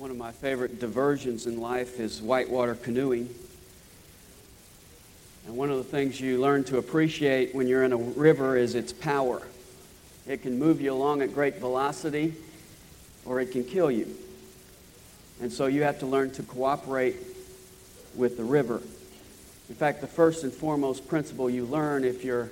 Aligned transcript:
One 0.00 0.10
of 0.10 0.16
my 0.16 0.32
favorite 0.32 0.80
diversions 0.80 1.46
in 1.46 1.60
life 1.60 2.00
is 2.00 2.22
whitewater 2.22 2.74
canoeing. 2.74 3.28
And 5.46 5.54
one 5.58 5.70
of 5.70 5.76
the 5.76 5.84
things 5.84 6.18
you 6.18 6.40
learn 6.40 6.64
to 6.64 6.78
appreciate 6.78 7.54
when 7.54 7.66
you're 7.66 7.84
in 7.84 7.92
a 7.92 7.98
river 7.98 8.56
is 8.56 8.74
its 8.74 8.94
power. 8.94 9.42
It 10.26 10.40
can 10.40 10.58
move 10.58 10.80
you 10.80 10.90
along 10.90 11.20
at 11.20 11.34
great 11.34 11.56
velocity 11.56 12.32
or 13.26 13.42
it 13.42 13.52
can 13.52 13.62
kill 13.62 13.90
you. 13.90 14.08
And 15.42 15.52
so 15.52 15.66
you 15.66 15.82
have 15.82 15.98
to 15.98 16.06
learn 16.06 16.30
to 16.30 16.42
cooperate 16.44 17.16
with 18.14 18.38
the 18.38 18.44
river. 18.44 18.80
In 19.68 19.74
fact, 19.74 20.00
the 20.00 20.06
first 20.06 20.44
and 20.44 20.52
foremost 20.52 21.08
principle 21.08 21.50
you 21.50 21.66
learn 21.66 22.04
if 22.04 22.24
you're 22.24 22.48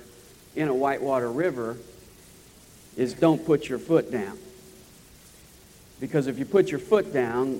in 0.55 0.67
a 0.67 0.75
whitewater 0.75 1.31
river 1.31 1.77
is 2.95 3.15
don't 3.15 3.43
put 3.43 3.67
your 3.67 3.79
foot 3.79 4.11
down. 4.11 4.37
Because 5.99 6.27
if 6.27 6.39
you 6.39 6.45
put 6.45 6.69
your 6.69 6.79
foot 6.79 7.13
down, 7.13 7.59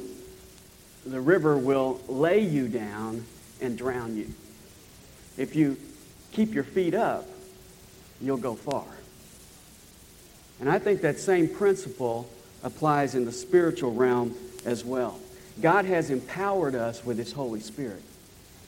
the 1.06 1.20
river 1.20 1.58
will 1.58 2.02
lay 2.08 2.40
you 2.40 2.68
down 2.68 3.26
and 3.62 3.78
drown 3.78 4.16
you. 4.16 4.32
If 5.38 5.56
you 5.56 5.78
keep 6.32 6.54
your 6.54 6.64
feet 6.64 6.94
up, 6.94 7.26
you'll 8.22 8.38
go 8.38 8.56
far. 8.56 8.86
And 10.60 10.70
I 10.70 10.80
think 10.80 11.02
that 11.02 11.20
same 11.20 11.48
principle 11.48 12.30
applies 12.64 13.16
in 13.16 13.26
the 13.26 13.32
spiritual 13.32 13.94
realm 13.94 14.36
as 14.66 14.84
well. 14.84 15.20
God 15.62 15.86
has 15.86 16.10
empowered 16.10 16.76
us 16.76 17.04
with 17.06 17.18
His 17.18 17.32
Holy 17.32 17.60
Spirit. 17.60 18.04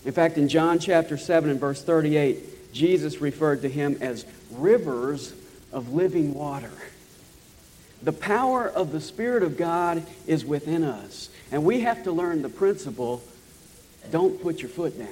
In 0.05 0.13
fact, 0.13 0.38
in 0.38 0.47
John 0.47 0.80
chapter 0.80 1.17
7 1.17 1.49
and 1.49 1.59
verse 1.59 1.83
38, 1.83 2.73
Jesus 2.73 3.22
referred 3.22 3.61
to 3.61 3.69
Him 3.69 3.97
as 4.02 4.25
rivers 4.52 5.33
of 5.72 5.94
living 5.94 6.33
water. 6.33 6.72
The 8.03 8.11
power 8.11 8.67
of 8.67 8.91
the 8.91 9.01
Spirit 9.01 9.43
of 9.43 9.57
God 9.57 10.03
is 10.25 10.43
within 10.43 10.83
us. 10.83 11.29
And 11.51 11.63
we 11.63 11.81
have 11.81 12.03
to 12.03 12.11
learn 12.11 12.41
the 12.41 12.49
principle 12.49 13.23
don't 14.09 14.41
put 14.41 14.61
your 14.61 14.69
foot 14.69 14.97
down. 14.97 15.08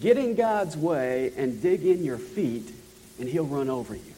Get 0.00 0.16
in 0.16 0.34
God's 0.34 0.76
way 0.76 1.32
and 1.36 1.60
dig 1.60 1.84
in 1.84 2.04
your 2.04 2.18
feet, 2.18 2.72
and 3.18 3.28
He'll 3.28 3.44
run 3.44 3.68
over 3.68 3.94
you. 3.94 4.14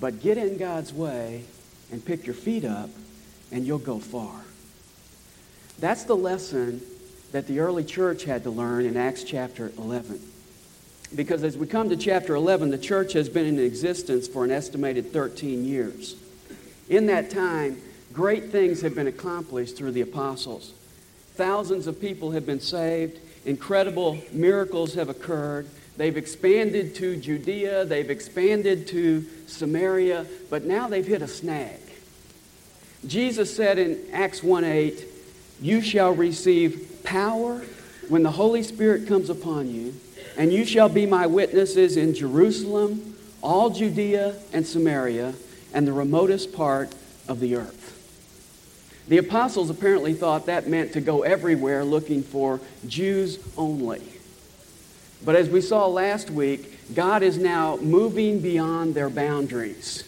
But 0.00 0.22
get 0.22 0.38
in 0.38 0.56
God's 0.56 0.92
way 0.92 1.44
and 1.90 2.04
pick 2.04 2.24
your 2.24 2.34
feet 2.34 2.64
up, 2.64 2.90
and 3.50 3.66
you'll 3.66 3.78
go 3.78 3.98
far. 3.98 4.40
That's 5.78 6.04
the 6.04 6.16
lesson 6.16 6.80
that 7.32 7.46
the 7.46 7.60
early 7.60 7.84
church 7.84 8.24
had 8.24 8.44
to 8.44 8.50
learn 8.50 8.84
in 8.84 8.96
Acts 8.96 9.24
chapter 9.24 9.72
11. 9.76 10.20
Because 11.14 11.44
as 11.44 11.58
we 11.58 11.66
come 11.66 11.90
to 11.90 11.96
chapter 11.96 12.34
11, 12.34 12.70
the 12.70 12.78
church 12.78 13.12
has 13.12 13.28
been 13.28 13.46
in 13.46 13.58
existence 13.58 14.26
for 14.26 14.44
an 14.44 14.50
estimated 14.50 15.12
13 15.12 15.64
years. 15.64 16.16
In 16.88 17.06
that 17.06 17.30
time, 17.30 17.80
great 18.12 18.50
things 18.50 18.80
have 18.80 18.94
been 18.94 19.06
accomplished 19.06 19.76
through 19.76 19.92
the 19.92 20.00
apostles. 20.00 20.72
Thousands 21.34 21.86
of 21.86 22.00
people 22.00 22.30
have 22.32 22.46
been 22.46 22.60
saved, 22.60 23.18
incredible 23.44 24.18
miracles 24.32 24.94
have 24.94 25.08
occurred. 25.08 25.66
They've 25.96 26.16
expanded 26.16 26.94
to 26.96 27.16
Judea, 27.16 27.84
they've 27.84 28.10
expanded 28.10 28.86
to 28.88 29.24
Samaria, 29.46 30.26
but 30.48 30.64
now 30.64 30.88
they've 30.88 31.06
hit 31.06 31.22
a 31.22 31.28
snag. 31.28 31.80
Jesus 33.06 33.54
said 33.54 33.78
in 33.78 33.98
Acts 34.12 34.42
1 34.42 34.64
8, 34.64 35.04
You 35.60 35.82
shall 35.82 36.14
receive 36.14 37.00
power 37.04 37.62
when 38.08 38.22
the 38.22 38.30
Holy 38.30 38.62
Spirit 38.62 39.06
comes 39.06 39.28
upon 39.28 39.72
you 39.72 39.94
and 40.36 40.52
you 40.52 40.64
shall 40.64 40.88
be 40.88 41.06
my 41.06 41.26
witnesses 41.26 41.96
in 41.96 42.14
Jerusalem, 42.14 43.16
all 43.42 43.70
Judea 43.70 44.36
and 44.52 44.66
Samaria, 44.66 45.34
and 45.74 45.86
the 45.86 45.92
remotest 45.92 46.52
part 46.52 46.94
of 47.28 47.40
the 47.40 47.56
earth. 47.56 47.82
The 49.08 49.18
apostles 49.18 49.68
apparently 49.68 50.14
thought 50.14 50.46
that 50.46 50.68
meant 50.68 50.92
to 50.92 51.00
go 51.00 51.22
everywhere 51.22 51.84
looking 51.84 52.22
for 52.22 52.60
Jews 52.86 53.38
only. 53.56 54.02
But 55.24 55.36
as 55.36 55.48
we 55.48 55.60
saw 55.60 55.86
last 55.86 56.30
week, 56.30 56.94
God 56.94 57.22
is 57.22 57.38
now 57.38 57.76
moving 57.76 58.40
beyond 58.40 58.94
their 58.94 59.10
boundaries, 59.10 60.04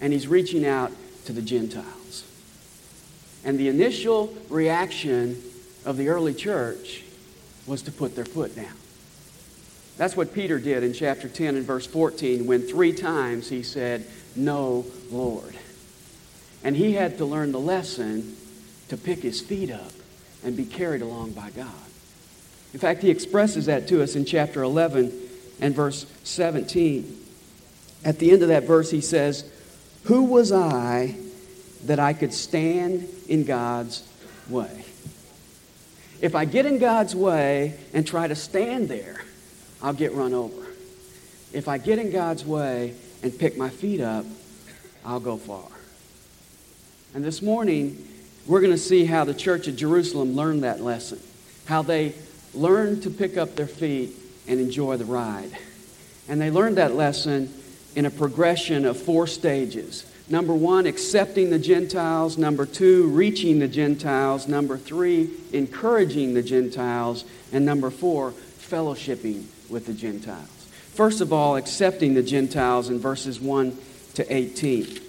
and 0.00 0.12
He's 0.12 0.28
reaching 0.28 0.66
out 0.66 0.92
to 1.26 1.32
the 1.32 1.42
Gentiles. 1.42 2.24
And 3.44 3.58
the 3.58 3.68
initial 3.68 4.34
reaction 4.48 5.42
of 5.84 5.96
the 5.96 6.08
early 6.08 6.34
church 6.34 7.02
was 7.66 7.82
to 7.82 7.92
put 7.92 8.14
their 8.14 8.24
foot 8.24 8.54
down. 8.56 8.74
That's 9.96 10.16
what 10.16 10.34
Peter 10.34 10.58
did 10.58 10.82
in 10.82 10.92
chapter 10.92 11.28
10 11.28 11.56
and 11.56 11.64
verse 11.64 11.86
14 11.86 12.46
when 12.46 12.62
three 12.62 12.92
times 12.92 13.48
he 13.48 13.62
said, 13.62 14.04
No, 14.34 14.84
Lord. 15.10 15.54
And 16.64 16.76
he 16.76 16.94
had 16.94 17.18
to 17.18 17.24
learn 17.24 17.52
the 17.52 17.60
lesson 17.60 18.36
to 18.88 18.96
pick 18.96 19.20
his 19.20 19.40
feet 19.40 19.70
up 19.70 19.92
and 20.44 20.56
be 20.56 20.64
carried 20.64 21.02
along 21.02 21.32
by 21.32 21.50
God. 21.50 21.72
In 22.72 22.80
fact, 22.80 23.02
he 23.02 23.10
expresses 23.10 23.66
that 23.66 23.86
to 23.88 24.02
us 24.02 24.16
in 24.16 24.24
chapter 24.24 24.62
11 24.62 25.12
and 25.60 25.74
verse 25.74 26.06
17. 26.24 27.20
At 28.04 28.18
the 28.18 28.32
end 28.32 28.42
of 28.42 28.48
that 28.48 28.64
verse, 28.64 28.90
he 28.90 29.00
says, 29.00 29.48
Who 30.04 30.24
was 30.24 30.50
I 30.50 31.14
that 31.84 32.00
I 32.00 32.14
could 32.14 32.34
stand 32.34 33.08
in 33.28 33.44
God's 33.44 34.06
way? 34.48 34.84
If 36.20 36.34
I 36.34 36.46
get 36.46 36.66
in 36.66 36.78
God's 36.78 37.14
way 37.14 37.78
and 37.92 38.06
try 38.06 38.26
to 38.26 38.34
stand 38.34 38.88
there, 38.88 39.24
I'll 39.84 39.92
get 39.92 40.14
run 40.14 40.32
over. 40.32 40.66
If 41.52 41.68
I 41.68 41.76
get 41.76 41.98
in 41.98 42.10
God's 42.10 42.42
way 42.42 42.94
and 43.22 43.38
pick 43.38 43.58
my 43.58 43.68
feet 43.68 44.00
up, 44.00 44.24
I'll 45.04 45.20
go 45.20 45.36
far. 45.36 45.68
And 47.12 47.22
this 47.22 47.42
morning, 47.42 48.02
we're 48.46 48.62
going 48.62 48.72
to 48.72 48.78
see 48.78 49.04
how 49.04 49.24
the 49.24 49.34
church 49.34 49.68
at 49.68 49.76
Jerusalem 49.76 50.34
learned 50.34 50.62
that 50.62 50.80
lesson, 50.80 51.20
how 51.66 51.82
they 51.82 52.14
learned 52.54 53.02
to 53.02 53.10
pick 53.10 53.36
up 53.36 53.56
their 53.56 53.66
feet 53.66 54.12
and 54.48 54.58
enjoy 54.58 54.96
the 54.96 55.04
ride. 55.04 55.50
And 56.30 56.40
they 56.40 56.50
learned 56.50 56.78
that 56.78 56.94
lesson 56.94 57.52
in 57.94 58.06
a 58.06 58.10
progression 58.10 58.86
of 58.86 58.96
four 58.96 59.26
stages. 59.26 60.10
Number 60.30 60.54
one, 60.54 60.86
accepting 60.86 61.50
the 61.50 61.58
Gentiles. 61.58 62.38
Number 62.38 62.64
two, 62.64 63.08
reaching 63.08 63.58
the 63.58 63.68
Gentiles. 63.68 64.48
Number 64.48 64.78
three, 64.78 65.28
encouraging 65.52 66.32
the 66.32 66.42
Gentiles. 66.42 67.26
And 67.52 67.66
number 67.66 67.90
four, 67.90 68.30
fellowshipping 68.32 69.44
with 69.68 69.86
the 69.86 69.92
Gentiles. 69.92 70.48
First 70.94 71.20
of 71.20 71.32
all, 71.32 71.56
accepting 71.56 72.14
the 72.14 72.22
Gentiles 72.22 72.88
in 72.88 72.98
verses 72.98 73.40
1 73.40 73.76
to 74.14 74.34
18. 74.34 75.00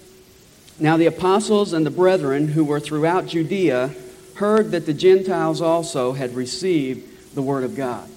Now 0.78 0.96
the 0.96 1.06
apostles 1.06 1.72
and 1.72 1.86
the 1.86 1.90
brethren 1.90 2.48
who 2.48 2.64
were 2.64 2.80
throughout 2.80 3.26
Judea 3.26 3.94
heard 4.34 4.72
that 4.72 4.86
the 4.86 4.92
Gentiles 4.92 5.62
also 5.62 6.12
had 6.12 6.34
received 6.34 7.34
the 7.34 7.42
word 7.42 7.64
of 7.64 7.76
God. 7.76 8.08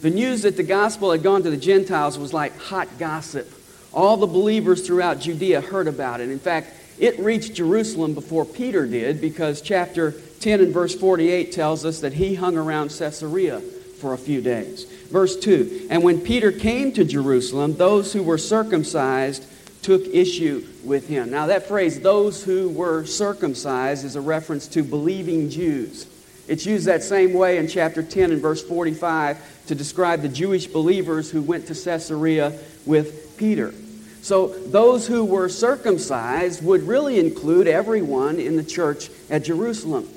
The 0.00 0.10
news 0.10 0.42
that 0.42 0.56
the 0.56 0.62
gospel 0.62 1.12
had 1.12 1.22
gone 1.22 1.42
to 1.44 1.50
the 1.50 1.56
Gentiles 1.56 2.18
was 2.18 2.32
like 2.32 2.58
hot 2.58 2.98
gossip. 2.98 3.50
All 3.92 4.16
the 4.16 4.26
believers 4.26 4.86
throughout 4.86 5.20
Judea 5.20 5.60
heard 5.60 5.86
about 5.86 6.20
it. 6.20 6.30
In 6.30 6.40
fact, 6.40 6.74
it 6.98 7.18
reached 7.18 7.54
Jerusalem 7.54 8.14
before 8.14 8.44
Peter 8.44 8.86
did 8.86 9.20
because 9.20 9.60
chapter 9.60 10.12
10 10.40 10.60
and 10.60 10.74
verse 10.74 10.94
48 10.94 11.52
tells 11.52 11.84
us 11.84 12.00
that 12.00 12.12
he 12.14 12.34
hung 12.34 12.56
around 12.56 12.90
Caesarea 12.90 13.60
for 13.60 14.12
a 14.12 14.18
few 14.18 14.40
days. 14.40 14.86
Verse 15.14 15.36
2 15.36 15.86
And 15.90 16.02
when 16.02 16.20
Peter 16.20 16.50
came 16.50 16.90
to 16.94 17.04
Jerusalem, 17.04 17.76
those 17.76 18.12
who 18.12 18.24
were 18.24 18.36
circumcised 18.36 19.46
took 19.80 20.04
issue 20.08 20.66
with 20.82 21.06
him. 21.06 21.30
Now, 21.30 21.46
that 21.46 21.68
phrase, 21.68 22.00
those 22.00 22.42
who 22.42 22.68
were 22.70 23.04
circumcised, 23.06 24.04
is 24.04 24.16
a 24.16 24.20
reference 24.20 24.66
to 24.68 24.82
believing 24.82 25.50
Jews. 25.50 26.08
It's 26.48 26.66
used 26.66 26.86
that 26.86 27.04
same 27.04 27.32
way 27.32 27.58
in 27.58 27.68
chapter 27.68 28.02
10 28.02 28.32
and 28.32 28.42
verse 28.42 28.66
45 28.66 29.66
to 29.68 29.74
describe 29.76 30.20
the 30.20 30.28
Jewish 30.28 30.66
believers 30.66 31.30
who 31.30 31.42
went 31.42 31.68
to 31.68 31.74
Caesarea 31.74 32.58
with 32.84 33.36
Peter. 33.36 33.72
So, 34.20 34.48
those 34.48 35.06
who 35.06 35.24
were 35.24 35.48
circumcised 35.48 36.64
would 36.64 36.82
really 36.82 37.20
include 37.20 37.68
everyone 37.68 38.40
in 38.40 38.56
the 38.56 38.64
church 38.64 39.10
at 39.30 39.44
Jerusalem. 39.44 40.08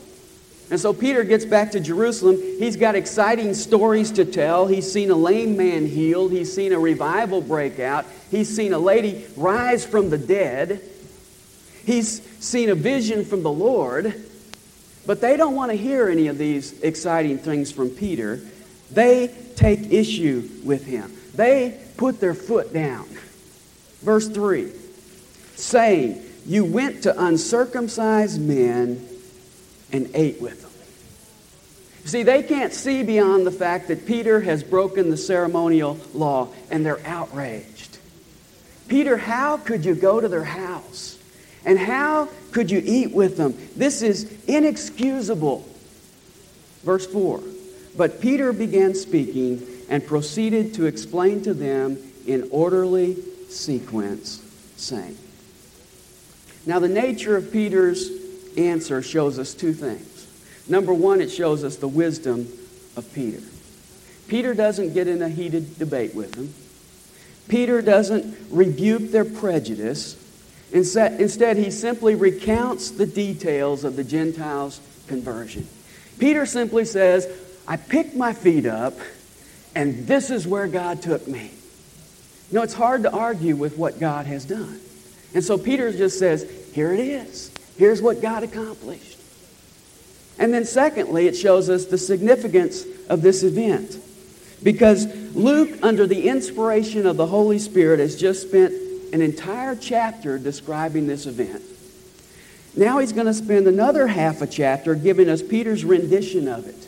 And 0.70 0.80
so 0.80 0.94
Peter 0.94 1.24
gets 1.24 1.46
back 1.46 1.72
to 1.72 1.80
Jerusalem. 1.80 2.36
He's 2.36 2.76
got 2.76 2.96
exciting 2.96 3.54
stories 3.54 4.12
to 4.12 4.26
tell. 4.26 4.68
He's 4.68 4.92
seen 4.92 5.12
a 5.12 5.16
lame 5.16 5.56
man 5.56 5.86
healed. 5.86 6.32
He's 6.32 6.54
seen 6.54 6.74
a 6.74 6.80
revival 6.80 7.42
break 7.42 7.80
out. 7.80 8.06
He's 8.30 8.54
seen 8.54 8.74
a 8.74 8.80
lady 8.80 9.26
rise 9.38 9.86
from 9.86 10.10
the 10.10 10.18
dead. 10.18 10.82
He's 11.86 12.22
seen 12.44 12.70
a 12.70 12.76
vision 12.76 13.24
from 13.24 13.44
the 13.44 13.52
Lord. 13.52 14.26
But 15.06 15.22
they 15.22 15.38
don't 15.38 15.56
want 15.56 15.72
to 15.72 15.78
hear 15.78 16.10
any 16.10 16.28
of 16.28 16.38
these 16.38 16.82
exciting 16.82 17.38
things 17.38 17.72
from 17.72 17.90
Peter. 17.90 18.42
They 18.92 19.34
take 19.56 19.92
issue 19.92 20.50
with 20.66 20.86
him. 20.86 21.14
They 21.34 21.80
put 21.96 22.20
their 22.20 22.34
foot 22.34 22.74
down. 22.74 23.08
Verse 24.02 24.28
3 24.28 24.72
saying, 25.56 26.22
You 26.46 26.66
went 26.66 27.04
to 27.04 27.26
uncircumcised 27.26 28.40
men 28.40 29.08
and 29.92 30.10
ate 30.14 30.42
with 30.42 30.62
them. 30.62 30.72
See, 32.06 32.24
they 32.24 32.42
can't 32.42 32.74
see 32.74 33.04
beyond 33.04 33.46
the 33.46 33.52
fact 33.52 33.90
that 33.90 34.06
Peter 34.06 34.40
has 34.42 34.64
broken 34.64 35.10
the 35.10 35.18
ceremonial 35.18 36.00
law 36.14 36.48
and 36.72 36.86
they're 36.86 37.06
outraged. 37.06 37.98
Peter, 38.88 39.18
how 39.18 39.58
could 39.58 39.84
you 39.84 39.94
go 39.94 40.22
to 40.22 40.28
their 40.30 40.46
house 40.46 41.18
And 41.66 41.78
how 41.78 42.30
could 42.54 42.72
you 42.72 42.82
eat 42.84 43.12
with 43.12 43.36
them? 43.36 43.54
This 43.76 44.02
is 44.02 44.34
inexcusable. 44.48 45.68
Verse 46.84 47.06
4 47.06 47.44
But 47.98 48.22
Peter 48.22 48.54
began 48.54 48.96
speaking 48.96 49.68
and 49.90 50.06
proceeded 50.06 50.74
to 50.76 50.86
explain 50.86 51.44
to 51.44 51.54
them 51.54 51.98
in 52.26 52.48
orderly 52.52 53.18
sequence, 53.50 54.42
saying, 54.78 55.18
Now, 56.66 56.80
the 56.80 56.88
nature 56.88 57.36
of 57.36 57.52
Peter's 57.52 58.10
answer 58.58 59.02
shows 59.02 59.40
us 59.40 59.54
two 59.54 59.74
things. 59.74 60.28
Number 60.68 60.94
one, 60.94 61.22
it 61.22 61.30
shows 61.30 61.64
us 61.64 61.78
the 61.78 61.88
wisdom 61.88 62.48
of 62.96 63.12
Peter. 63.14 63.42
Peter 64.28 64.54
doesn't 64.54 64.94
get 64.94 65.08
in 65.08 65.22
a 65.22 65.30
heated 65.30 65.78
debate 65.80 66.14
with 66.14 66.34
them. 66.34 66.54
Peter 67.48 67.82
doesn't 67.82 68.38
rebuke 68.50 69.12
their 69.12 69.24
prejudice. 69.24 70.18
Instead, 70.74 71.58
he 71.58 71.72
simply 71.72 72.16
recounts 72.16 72.92
the 72.92 73.06
details 73.06 73.86
of 73.86 73.96
the 73.96 74.04
Gentiles' 74.04 74.82
conversion. 75.08 75.66
Peter 76.20 76.46
simply 76.46 76.84
says, 76.84 77.28
I 77.68 77.78
picked 77.78 78.16
my 78.16 78.34
feet 78.34 78.66
up, 78.66 78.96
and 79.76 80.06
this 80.08 80.30
is 80.30 80.46
where 80.46 80.68
God 80.68 81.02
took 81.02 81.26
me. 81.28 81.52
You 82.52 82.56
know, 82.58 82.64
it's 82.64 82.74
hard 82.74 83.04
to 83.04 83.12
argue 83.12 83.56
with 83.56 83.78
what 83.78 84.00
God 84.00 84.26
has 84.26 84.46
done. 84.46 84.80
And 85.34 85.44
so 85.44 85.58
Peter 85.58 85.92
just 85.92 86.20
says, 86.20 86.50
Here 86.74 86.94
it 86.94 87.00
is. 87.00 87.52
Here's 87.78 88.02
what 88.02 88.22
God 88.22 88.44
accomplished. 88.44 89.20
And 90.40 90.54
then, 90.54 90.66
secondly, 90.66 91.28
it 91.28 91.36
shows 91.36 91.70
us 91.70 91.86
the 91.86 91.98
significance 91.98 92.86
of 93.10 93.22
this 93.22 93.44
event. 93.44 93.98
Because 94.62 95.06
Luke, 95.36 95.80
under 95.84 96.08
the 96.08 96.28
inspiration 96.28 97.06
of 97.06 97.18
the 97.18 97.28
Holy 97.28 97.60
Spirit, 97.60 98.00
has 98.00 98.16
just 98.16 98.48
spent 98.48 98.74
an 99.14 99.22
entire 99.22 99.76
chapter 99.76 100.38
describing 100.38 101.08
this 101.08 101.26
event. 101.26 101.64
Now 102.76 103.00
he's 103.00 103.14
going 103.14 103.28
to 103.28 103.34
spend 103.34 103.68
another 103.68 104.08
half 104.08 104.42
a 104.42 104.48
chapter 104.48 104.94
giving 104.94 105.30
us 105.30 105.42
Peter's 105.42 105.84
rendition 105.84 106.48
of 106.48 106.68
it. 106.68 106.88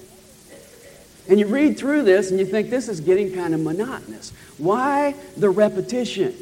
And 1.30 1.40
you 1.40 1.48
read 1.48 1.78
through 1.78 2.04
this 2.04 2.32
and 2.32 2.40
you 2.40 2.46
think 2.46 2.70
this 2.70 2.90
is 2.90 3.02
getting 3.02 3.34
kind 3.34 3.54
of 3.54 3.62
monotonous. 3.62 4.32
Why 4.58 5.16
the 5.38 5.50
repetition? 5.50 6.36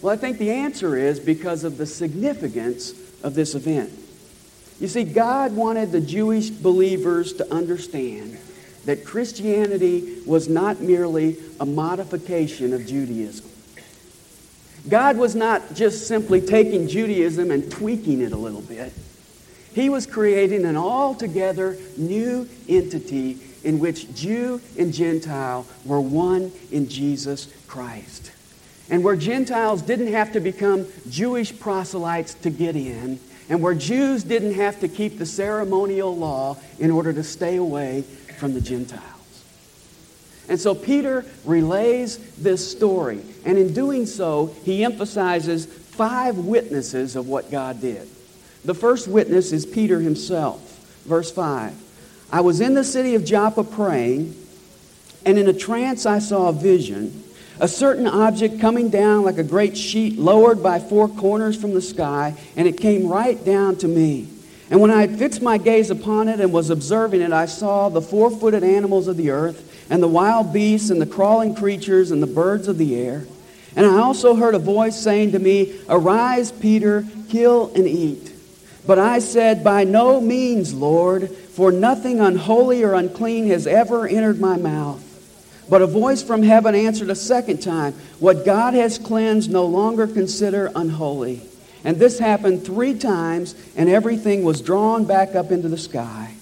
Well, 0.00 0.12
I 0.12 0.16
think 0.16 0.38
the 0.38 0.50
answer 0.50 0.96
is 0.96 1.20
because 1.20 1.64
of 1.64 1.76
the 1.76 1.86
significance 1.86 2.92
of 3.22 3.34
this 3.34 3.54
event. 3.54 3.92
You 4.80 4.88
see, 4.88 5.04
God 5.04 5.54
wanted 5.54 5.92
the 5.92 6.00
Jewish 6.00 6.50
believers 6.50 7.34
to 7.34 7.52
understand 7.52 8.38
that 8.86 9.04
Christianity 9.04 10.20
was 10.26 10.48
not 10.48 10.80
merely 10.80 11.36
a 11.60 11.66
modification 11.66 12.72
of 12.72 12.86
Judaism. 12.86 13.46
God 14.88 15.18
was 15.18 15.34
not 15.34 15.74
just 15.74 16.08
simply 16.08 16.40
taking 16.40 16.88
Judaism 16.88 17.50
and 17.50 17.70
tweaking 17.70 18.22
it 18.22 18.32
a 18.32 18.36
little 18.36 18.62
bit. 18.62 18.92
He 19.74 19.90
was 19.90 20.06
creating 20.06 20.64
an 20.64 20.76
altogether 20.76 21.76
new 21.96 22.48
entity 22.68 23.38
in 23.62 23.78
which 23.78 24.12
Jew 24.14 24.60
and 24.78 24.92
Gentile 24.92 25.66
were 25.84 26.00
one 26.00 26.50
in 26.72 26.88
Jesus 26.88 27.52
Christ. 27.66 28.29
And 28.90 29.04
where 29.04 29.16
Gentiles 29.16 29.82
didn't 29.82 30.08
have 30.08 30.32
to 30.32 30.40
become 30.40 30.86
Jewish 31.08 31.56
proselytes 31.58 32.34
to 32.34 32.50
get 32.50 32.76
in, 32.76 33.20
and 33.48 33.62
where 33.62 33.74
Jews 33.74 34.24
didn't 34.24 34.54
have 34.54 34.80
to 34.80 34.88
keep 34.88 35.18
the 35.18 35.26
ceremonial 35.26 36.16
law 36.16 36.56
in 36.78 36.90
order 36.90 37.12
to 37.12 37.22
stay 37.22 37.56
away 37.56 38.02
from 38.38 38.52
the 38.54 38.60
Gentiles. 38.60 39.04
And 40.48 40.58
so 40.58 40.74
Peter 40.74 41.24
relays 41.44 42.18
this 42.36 42.68
story. 42.68 43.22
And 43.44 43.56
in 43.56 43.72
doing 43.72 44.04
so, 44.04 44.54
he 44.64 44.84
emphasizes 44.84 45.66
five 45.66 46.38
witnesses 46.38 47.14
of 47.14 47.28
what 47.28 47.50
God 47.50 47.80
did. 47.80 48.08
The 48.64 48.74
first 48.74 49.06
witness 49.06 49.52
is 49.52 49.64
Peter 49.64 50.00
himself. 50.00 50.60
Verse 51.06 51.30
5 51.30 51.74
I 52.32 52.40
was 52.40 52.60
in 52.60 52.74
the 52.74 52.84
city 52.84 53.14
of 53.14 53.24
Joppa 53.24 53.64
praying, 53.64 54.36
and 55.24 55.38
in 55.38 55.48
a 55.48 55.52
trance 55.52 56.06
I 56.06 56.18
saw 56.18 56.48
a 56.48 56.52
vision. 56.52 57.24
A 57.60 57.68
certain 57.68 58.06
object 58.06 58.58
coming 58.58 58.88
down 58.88 59.22
like 59.22 59.36
a 59.36 59.44
great 59.44 59.76
sheet, 59.76 60.18
lowered 60.18 60.62
by 60.62 60.78
four 60.78 61.08
corners 61.08 61.60
from 61.60 61.74
the 61.74 61.82
sky, 61.82 62.34
and 62.56 62.66
it 62.66 62.78
came 62.78 63.06
right 63.06 63.42
down 63.44 63.76
to 63.76 63.88
me. 63.88 64.28
And 64.70 64.80
when 64.80 64.90
I 64.90 65.02
had 65.02 65.18
fixed 65.18 65.42
my 65.42 65.58
gaze 65.58 65.90
upon 65.90 66.28
it 66.28 66.40
and 66.40 66.54
was 66.54 66.70
observing 66.70 67.20
it, 67.20 67.32
I 67.32 67.44
saw 67.44 67.90
the 67.90 68.00
four 68.00 68.30
footed 68.30 68.64
animals 68.64 69.08
of 69.08 69.18
the 69.18 69.30
earth, 69.30 69.86
and 69.90 70.02
the 70.02 70.08
wild 70.08 70.54
beasts, 70.54 70.88
and 70.88 71.02
the 71.02 71.06
crawling 71.06 71.54
creatures, 71.54 72.10
and 72.10 72.22
the 72.22 72.26
birds 72.26 72.66
of 72.66 72.78
the 72.78 72.96
air. 72.96 73.26
And 73.76 73.84
I 73.84 73.98
also 73.98 74.34
heard 74.34 74.54
a 74.54 74.58
voice 74.58 74.96
saying 74.98 75.32
to 75.32 75.38
me, 75.38 75.78
Arise, 75.88 76.52
Peter, 76.52 77.04
kill 77.28 77.72
and 77.74 77.86
eat. 77.86 78.32
But 78.86 78.98
I 78.98 79.18
said, 79.18 79.62
By 79.62 79.84
no 79.84 80.18
means, 80.18 80.72
Lord, 80.72 81.30
for 81.30 81.70
nothing 81.70 82.20
unholy 82.20 82.82
or 82.82 82.94
unclean 82.94 83.48
has 83.48 83.66
ever 83.66 84.06
entered 84.06 84.40
my 84.40 84.56
mouth. 84.56 85.09
But 85.70 85.82
a 85.82 85.86
voice 85.86 86.20
from 86.20 86.42
heaven 86.42 86.74
answered 86.74 87.10
a 87.10 87.14
second 87.14 87.62
time, 87.62 87.92
What 88.18 88.44
God 88.44 88.74
has 88.74 88.98
cleansed, 88.98 89.50
no 89.50 89.64
longer 89.66 90.08
consider 90.08 90.72
unholy. 90.74 91.42
And 91.84 91.96
this 91.96 92.18
happened 92.18 92.64
three 92.64 92.98
times, 92.98 93.54
and 93.76 93.88
everything 93.88 94.42
was 94.42 94.60
drawn 94.60 95.04
back 95.04 95.36
up 95.36 95.52
into 95.52 95.68
the 95.68 95.78
sky. 95.78 96.34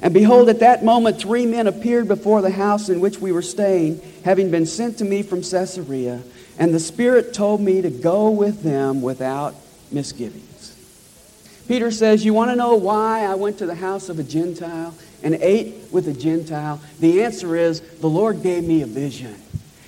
And 0.00 0.12
behold, 0.12 0.48
at 0.48 0.60
that 0.60 0.84
moment, 0.84 1.20
three 1.20 1.46
men 1.46 1.66
appeared 1.66 2.08
before 2.08 2.40
the 2.40 2.50
house 2.50 2.88
in 2.88 2.98
which 3.00 3.18
we 3.18 3.30
were 3.30 3.42
staying, 3.42 4.00
having 4.24 4.50
been 4.50 4.66
sent 4.66 4.98
to 4.98 5.04
me 5.04 5.22
from 5.22 5.42
Caesarea. 5.42 6.22
And 6.58 6.74
the 6.74 6.80
Spirit 6.80 7.34
told 7.34 7.60
me 7.60 7.82
to 7.82 7.90
go 7.90 8.30
with 8.30 8.62
them 8.62 9.02
without 9.02 9.54
misgivings. 9.92 10.76
Peter 11.68 11.90
says, 11.90 12.24
You 12.24 12.34
want 12.34 12.50
to 12.50 12.56
know 12.56 12.74
why 12.74 13.20
I 13.20 13.34
went 13.34 13.58
to 13.58 13.66
the 13.66 13.74
house 13.74 14.08
of 14.08 14.18
a 14.18 14.24
Gentile 14.24 14.94
and 15.22 15.34
ate 15.36 15.74
with 15.90 16.08
a 16.08 16.12
Gentile? 16.12 16.80
The 17.00 17.22
answer 17.22 17.56
is, 17.56 17.80
the 17.80 18.08
Lord 18.08 18.42
gave 18.42 18.64
me 18.64 18.82
a 18.82 18.86
vision. 18.86 19.36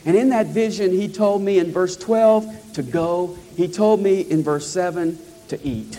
And 0.06 0.16
in 0.16 0.30
that 0.30 0.46
vision, 0.46 0.92
he 0.92 1.08
told 1.08 1.42
me 1.42 1.58
in 1.58 1.72
verse 1.72 1.96
12 1.96 2.74
to 2.74 2.82
go. 2.82 3.36
He 3.56 3.68
told 3.68 4.00
me 4.00 4.20
in 4.20 4.42
verse 4.42 4.68
7 4.68 5.18
to 5.48 5.66
eat. 5.66 5.98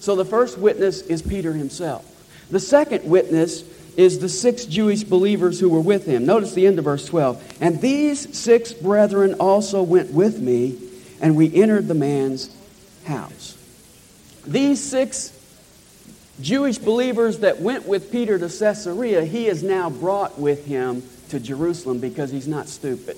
So 0.00 0.16
the 0.16 0.24
first 0.24 0.58
witness 0.58 1.02
is 1.02 1.20
Peter 1.22 1.52
himself. 1.52 2.04
The 2.50 2.60
second 2.60 3.04
witness 3.04 3.62
is 3.98 4.20
the 4.20 4.28
six 4.28 4.64
Jewish 4.64 5.02
believers 5.02 5.58
who 5.58 5.68
were 5.68 5.80
with 5.80 6.06
him. 6.06 6.24
Notice 6.24 6.54
the 6.54 6.66
end 6.66 6.78
of 6.78 6.84
verse 6.84 7.04
12. 7.06 7.58
And 7.60 7.80
these 7.80 8.38
six 8.38 8.72
brethren 8.72 9.34
also 9.34 9.82
went 9.82 10.12
with 10.12 10.40
me, 10.40 10.78
and 11.20 11.36
we 11.36 11.52
entered 11.52 11.88
the 11.88 11.94
man's 11.94 12.54
house. 13.04 13.56
These 14.46 14.82
six 14.82 15.30
Jewish 16.40 16.78
believers 16.78 17.40
that 17.40 17.60
went 17.60 17.86
with 17.86 18.12
Peter 18.12 18.38
to 18.38 18.48
Caesarea, 18.48 19.24
he 19.24 19.48
is 19.48 19.62
now 19.62 19.90
brought 19.90 20.38
with 20.38 20.66
him 20.66 21.02
to 21.30 21.40
Jerusalem 21.40 21.98
because 21.98 22.30
he's 22.30 22.48
not 22.48 22.68
stupid. 22.68 23.16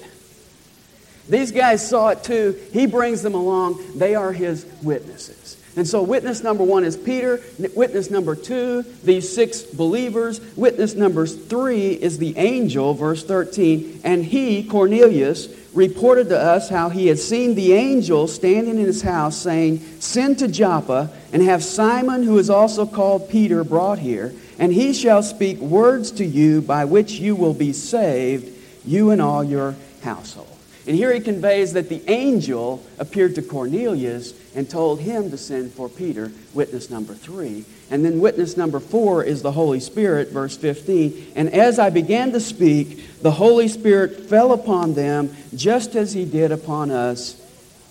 These 1.28 1.52
guys 1.52 1.86
saw 1.86 2.08
it 2.08 2.24
too. 2.24 2.58
He 2.72 2.86
brings 2.86 3.22
them 3.22 3.34
along. 3.34 3.98
They 3.98 4.14
are 4.14 4.32
his 4.32 4.66
witnesses. 4.82 5.59
And 5.76 5.86
so, 5.86 6.02
witness 6.02 6.42
number 6.42 6.64
one 6.64 6.84
is 6.84 6.96
Peter. 6.96 7.40
Witness 7.74 8.10
number 8.10 8.34
two, 8.34 8.82
these 9.04 9.32
six 9.32 9.62
believers. 9.62 10.40
Witness 10.56 10.94
number 10.94 11.26
three 11.26 11.92
is 11.92 12.18
the 12.18 12.36
angel, 12.36 12.94
verse 12.94 13.24
13. 13.24 14.00
And 14.02 14.24
he, 14.24 14.64
Cornelius, 14.64 15.48
reported 15.72 16.28
to 16.30 16.38
us 16.38 16.68
how 16.68 16.88
he 16.88 17.06
had 17.06 17.18
seen 17.18 17.54
the 17.54 17.72
angel 17.72 18.26
standing 18.26 18.78
in 18.78 18.84
his 18.84 19.02
house, 19.02 19.36
saying, 19.36 19.78
Send 20.00 20.40
to 20.40 20.48
Joppa 20.48 21.10
and 21.32 21.42
have 21.42 21.62
Simon, 21.62 22.24
who 22.24 22.38
is 22.38 22.50
also 22.50 22.84
called 22.84 23.30
Peter, 23.30 23.62
brought 23.62 24.00
here 24.00 24.34
and 24.60 24.74
he 24.74 24.92
shall 24.92 25.22
speak 25.22 25.58
words 25.58 26.12
to 26.12 26.24
you 26.24 26.60
by 26.60 26.84
which 26.84 27.12
you 27.12 27.34
will 27.34 27.54
be 27.54 27.72
saved, 27.72 28.54
you 28.84 29.10
and 29.10 29.20
all 29.20 29.42
your 29.42 29.74
household. 30.02 30.54
And 30.86 30.94
here 30.94 31.12
he 31.14 31.20
conveys 31.20 31.72
that 31.72 31.88
the 31.88 32.02
angel 32.10 32.84
appeared 32.98 33.34
to 33.36 33.42
Cornelius 33.42 34.34
and 34.54 34.68
told 34.68 35.00
him 35.00 35.30
to 35.30 35.38
send 35.38 35.72
for 35.72 35.88
Peter, 35.88 36.32
witness 36.54 36.90
number 36.90 37.14
three. 37.14 37.64
And 37.90 38.04
then 38.04 38.20
witness 38.20 38.56
number 38.56 38.80
four 38.80 39.22
is 39.22 39.42
the 39.42 39.52
Holy 39.52 39.80
Spirit, 39.80 40.30
verse 40.30 40.56
15. 40.56 41.32
And 41.36 41.52
as 41.52 41.78
I 41.78 41.90
began 41.90 42.32
to 42.32 42.40
speak, 42.40 43.20
the 43.22 43.30
Holy 43.30 43.68
Spirit 43.68 44.28
fell 44.28 44.52
upon 44.52 44.94
them 44.94 45.34
just 45.54 45.94
as 45.94 46.12
he 46.12 46.24
did 46.24 46.52
upon 46.52 46.90
us 46.90 47.40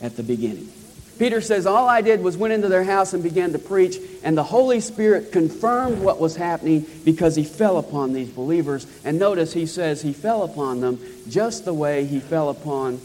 at 0.01 0.17
the 0.17 0.23
beginning. 0.23 0.69
Peter 1.17 1.41
says, 1.41 1.65
All 1.65 1.87
I 1.87 2.01
did 2.01 2.23
was 2.23 2.37
went 2.37 2.53
into 2.53 2.69
their 2.69 2.83
house 2.83 3.13
and 3.13 3.21
began 3.21 3.51
to 3.51 3.59
preach, 3.59 3.97
and 4.23 4.37
the 4.37 4.43
Holy 4.43 4.79
Spirit 4.79 5.33
confirmed 5.33 5.99
what 5.99 6.19
was 6.19 6.37
happening 6.37 6.85
because 7.03 7.35
he 7.35 7.43
fell 7.43 7.77
upon 7.77 8.13
these 8.13 8.29
believers. 8.29 8.87
And 9.03 9.19
notice 9.19 9.51
he 9.51 9.65
says 9.65 10.01
he 10.01 10.13
fell 10.13 10.43
upon 10.43 10.79
them 10.79 10.99
just 11.27 11.65
the 11.65 11.73
way 11.73 12.05
he 12.05 12.21
fell 12.21 12.49
upon 12.49 13.01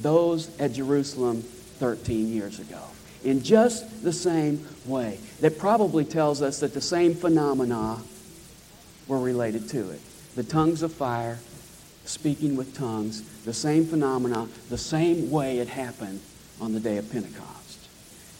those 0.00 0.50
at 0.58 0.72
Jerusalem 0.72 1.44
13 1.78 2.32
years 2.32 2.60
ago. 2.60 2.80
In 3.24 3.42
just 3.42 4.02
the 4.02 4.12
same 4.12 4.66
way. 4.86 5.18
That 5.40 5.58
probably 5.58 6.04
tells 6.04 6.42
us 6.42 6.60
that 6.60 6.74
the 6.74 6.80
same 6.80 7.14
phenomena 7.14 7.98
were 9.08 9.18
related 9.18 9.68
to 9.70 9.90
it. 9.90 10.00
The 10.34 10.42
tongues 10.42 10.82
of 10.82 10.92
fire, 10.92 11.38
speaking 12.04 12.56
with 12.56 12.76
tongues, 12.76 13.22
the 13.44 13.54
same 13.54 13.86
phenomena, 13.86 14.48
the 14.68 14.78
same 14.78 15.30
way 15.30 15.58
it 15.58 15.68
happened 15.68 16.20
on 16.60 16.72
the 16.72 16.80
day 16.80 16.98
of 16.98 17.10
Pentecost. 17.10 17.78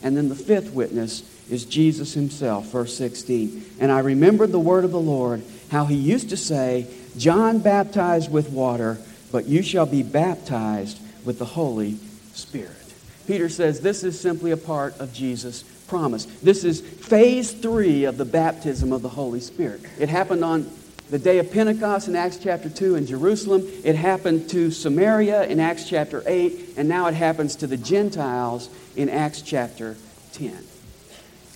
And 0.02 0.16
then 0.16 0.28
the 0.28 0.34
fifth 0.34 0.72
witness 0.72 1.22
is 1.50 1.64
Jesus 1.64 2.14
himself, 2.14 2.66
verse 2.66 2.96
16. 2.96 3.64
And 3.80 3.90
I 3.90 4.00
remembered 4.00 4.52
the 4.52 4.58
word 4.58 4.84
of 4.84 4.92
the 4.92 5.00
Lord, 5.00 5.42
how 5.70 5.86
he 5.86 5.96
used 5.96 6.30
to 6.30 6.36
say, 6.36 6.86
John 7.16 7.58
baptized 7.58 8.30
with 8.30 8.50
water, 8.50 8.98
but 9.32 9.46
you 9.46 9.62
shall 9.62 9.86
be 9.86 10.02
baptized 10.02 11.00
with 11.24 11.38
the 11.38 11.44
Holy 11.44 11.98
Spirit. 12.32 12.83
Peter 13.26 13.48
says 13.48 13.80
this 13.80 14.04
is 14.04 14.20
simply 14.20 14.50
a 14.50 14.56
part 14.56 14.98
of 15.00 15.12
Jesus' 15.12 15.62
promise. 15.86 16.26
This 16.42 16.64
is 16.64 16.80
phase 16.80 17.52
three 17.52 18.04
of 18.04 18.16
the 18.16 18.24
baptism 18.24 18.92
of 18.92 19.02
the 19.02 19.08
Holy 19.08 19.40
Spirit. 19.40 19.82
It 19.98 20.08
happened 20.08 20.44
on 20.44 20.70
the 21.10 21.18
day 21.18 21.38
of 21.38 21.52
Pentecost 21.52 22.08
in 22.08 22.16
Acts 22.16 22.38
chapter 22.38 22.68
2 22.68 22.96
in 22.96 23.06
Jerusalem. 23.06 23.62
It 23.84 23.94
happened 23.94 24.48
to 24.50 24.70
Samaria 24.70 25.44
in 25.44 25.60
Acts 25.60 25.88
chapter 25.88 26.22
8, 26.26 26.74
and 26.76 26.88
now 26.88 27.06
it 27.06 27.14
happens 27.14 27.56
to 27.56 27.66
the 27.66 27.76
Gentiles 27.76 28.68
in 28.96 29.08
Acts 29.08 29.42
chapter 29.42 29.96
10. 30.32 30.56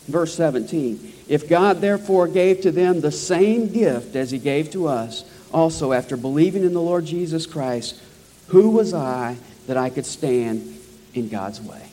Verse 0.06 0.34
17 0.34 1.12
If 1.28 1.48
God 1.48 1.80
therefore 1.80 2.28
gave 2.28 2.62
to 2.62 2.70
them 2.70 3.00
the 3.00 3.12
same 3.12 3.68
gift 3.68 4.16
as 4.16 4.30
he 4.30 4.38
gave 4.38 4.70
to 4.72 4.86
us, 4.86 5.24
also 5.52 5.92
after 5.92 6.16
believing 6.16 6.64
in 6.64 6.74
the 6.74 6.80
Lord 6.80 7.06
Jesus 7.06 7.46
Christ, 7.46 8.00
who 8.48 8.70
was 8.70 8.92
I 8.94 9.36
that 9.66 9.76
I 9.76 9.90
could 9.90 10.06
stand 10.06 10.77
in 11.14 11.28
God's 11.28 11.60
way? 11.60 11.90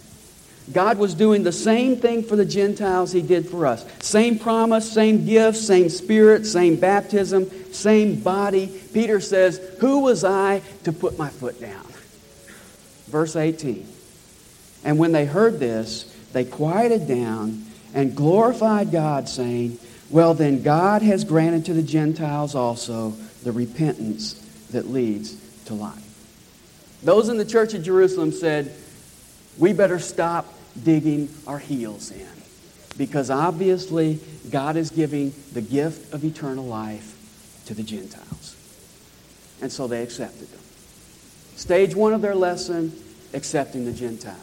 God 0.73 0.97
was 0.97 1.13
doing 1.13 1.43
the 1.43 1.51
same 1.51 1.97
thing 1.97 2.23
for 2.23 2.35
the 2.35 2.45
Gentiles 2.45 3.11
he 3.11 3.21
did 3.21 3.47
for 3.47 3.67
us. 3.67 3.85
Same 3.99 4.39
promise, 4.39 4.91
same 4.91 5.25
gift, 5.25 5.57
same 5.57 5.89
spirit, 5.89 6.45
same 6.45 6.75
baptism, 6.75 7.49
same 7.71 8.19
body. 8.19 8.67
Peter 8.91 9.19
says, 9.19 9.59
Who 9.79 9.99
was 9.99 10.23
I 10.23 10.61
to 10.83 10.91
put 10.91 11.19
my 11.19 11.29
foot 11.29 11.61
down? 11.61 11.85
Verse 13.07 13.35
18. 13.35 13.87
And 14.83 14.97
when 14.97 15.11
they 15.11 15.25
heard 15.25 15.59
this, 15.59 16.11
they 16.33 16.45
quieted 16.45 17.07
down 17.07 17.65
and 17.93 18.15
glorified 18.15 18.91
God, 18.91 19.29
saying, 19.29 19.77
Well, 20.09 20.33
then 20.33 20.63
God 20.63 21.03
has 21.03 21.23
granted 21.23 21.65
to 21.65 21.73
the 21.73 21.83
Gentiles 21.83 22.55
also 22.55 23.11
the 23.43 23.51
repentance 23.51 24.33
that 24.71 24.87
leads 24.87 25.35
to 25.65 25.75
life. 25.75 26.01
Those 27.03 27.29
in 27.29 27.37
the 27.37 27.45
church 27.45 27.75
at 27.75 27.83
Jerusalem 27.83 28.31
said, 28.31 28.73
We 29.57 29.73
better 29.73 29.99
stop 29.99 30.53
digging 30.83 31.29
our 31.47 31.59
heels 31.59 32.11
in. 32.11 32.27
Because 32.97 33.29
obviously, 33.29 34.19
God 34.49 34.77
is 34.77 34.89
giving 34.89 35.33
the 35.53 35.61
gift 35.61 36.13
of 36.13 36.23
eternal 36.23 36.65
life 36.65 37.63
to 37.65 37.73
the 37.73 37.83
Gentiles. 37.83 38.55
And 39.61 39.71
so 39.71 39.87
they 39.87 40.01
accepted 40.01 40.49
them. 40.49 40.61
Stage 41.55 41.95
one 41.95 42.13
of 42.13 42.21
their 42.21 42.35
lesson, 42.35 42.91
accepting 43.33 43.85
the 43.85 43.91
Gentiles. 43.91 44.39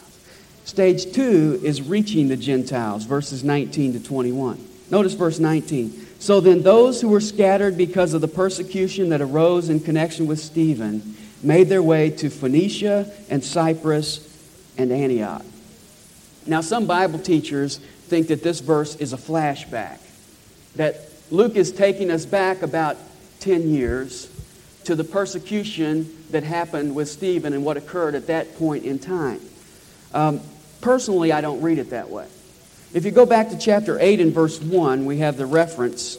Stage 0.65 1.13
two 1.13 1.61
is 1.63 1.83
reaching 1.83 2.29
the 2.29 2.37
Gentiles, 2.37 3.05
verses 3.05 3.43
19 3.43 3.95
to 3.95 4.03
21. 4.03 4.69
Notice 4.91 5.15
verse 5.15 5.39
19. 5.39 6.07
So 6.19 6.41
then, 6.41 6.63
those 6.63 7.01
who 7.01 7.09
were 7.09 7.21
scattered 7.21 7.77
because 7.77 8.15
of 8.15 8.21
the 8.21 8.29
persecution 8.29 9.09
that 9.09 9.21
arose 9.21 9.71
in 9.71 9.81
connection 9.81 10.27
with 10.27 10.39
Stephen 10.39 11.17
made 11.43 11.69
their 11.69 11.83
way 11.83 12.11
to 12.11 12.31
Phoenicia 12.31 13.11
and 13.29 13.43
Cyprus 13.43 14.32
and 14.77 14.93
Antioch. 14.93 15.45
Now, 16.47 16.61
some 16.61 16.87
Bible 16.87 17.19
teachers 17.19 17.79
think 17.79 18.29
that 18.29 18.43
this 18.43 18.61
verse 18.61 18.97
is 18.97 19.13
a 19.13 19.17
flashback, 19.17 19.99
that 20.77 21.01
Luke 21.31 21.57
is 21.57 21.73
taking 21.73 22.11
us 22.11 22.27
back 22.27 22.63
about 22.63 22.97
10 23.41 23.69
years 23.69 24.29
to 24.85 24.95
the 24.95 25.05
persecution 25.05 26.11
that 26.31 26.43
happened 26.43 26.95
with 26.95 27.09
Stephen 27.09 27.53
and 27.53 27.65
what 27.65 27.77
occurred 27.77 28.15
at 28.15 28.27
that 28.27 28.57
point 28.57 28.85
in 28.85 28.99
time. 28.99 29.41
Um, 30.13 30.41
personally, 30.81 31.33
I 31.33 31.41
don't 31.41 31.63
read 31.63 31.79
it 31.79 31.91
that 31.91 32.11
way. 32.11 32.27
If 32.93 33.05
you 33.05 33.11
go 33.11 33.25
back 33.25 33.51
to 33.51 33.59
chapter 33.59 33.99
8 33.99 34.21
and 34.21 34.33
verse 34.33 34.61
1, 34.61 35.07
we 35.07 35.19
have 35.19 35.37
the 35.37 35.47
reference 35.47 36.17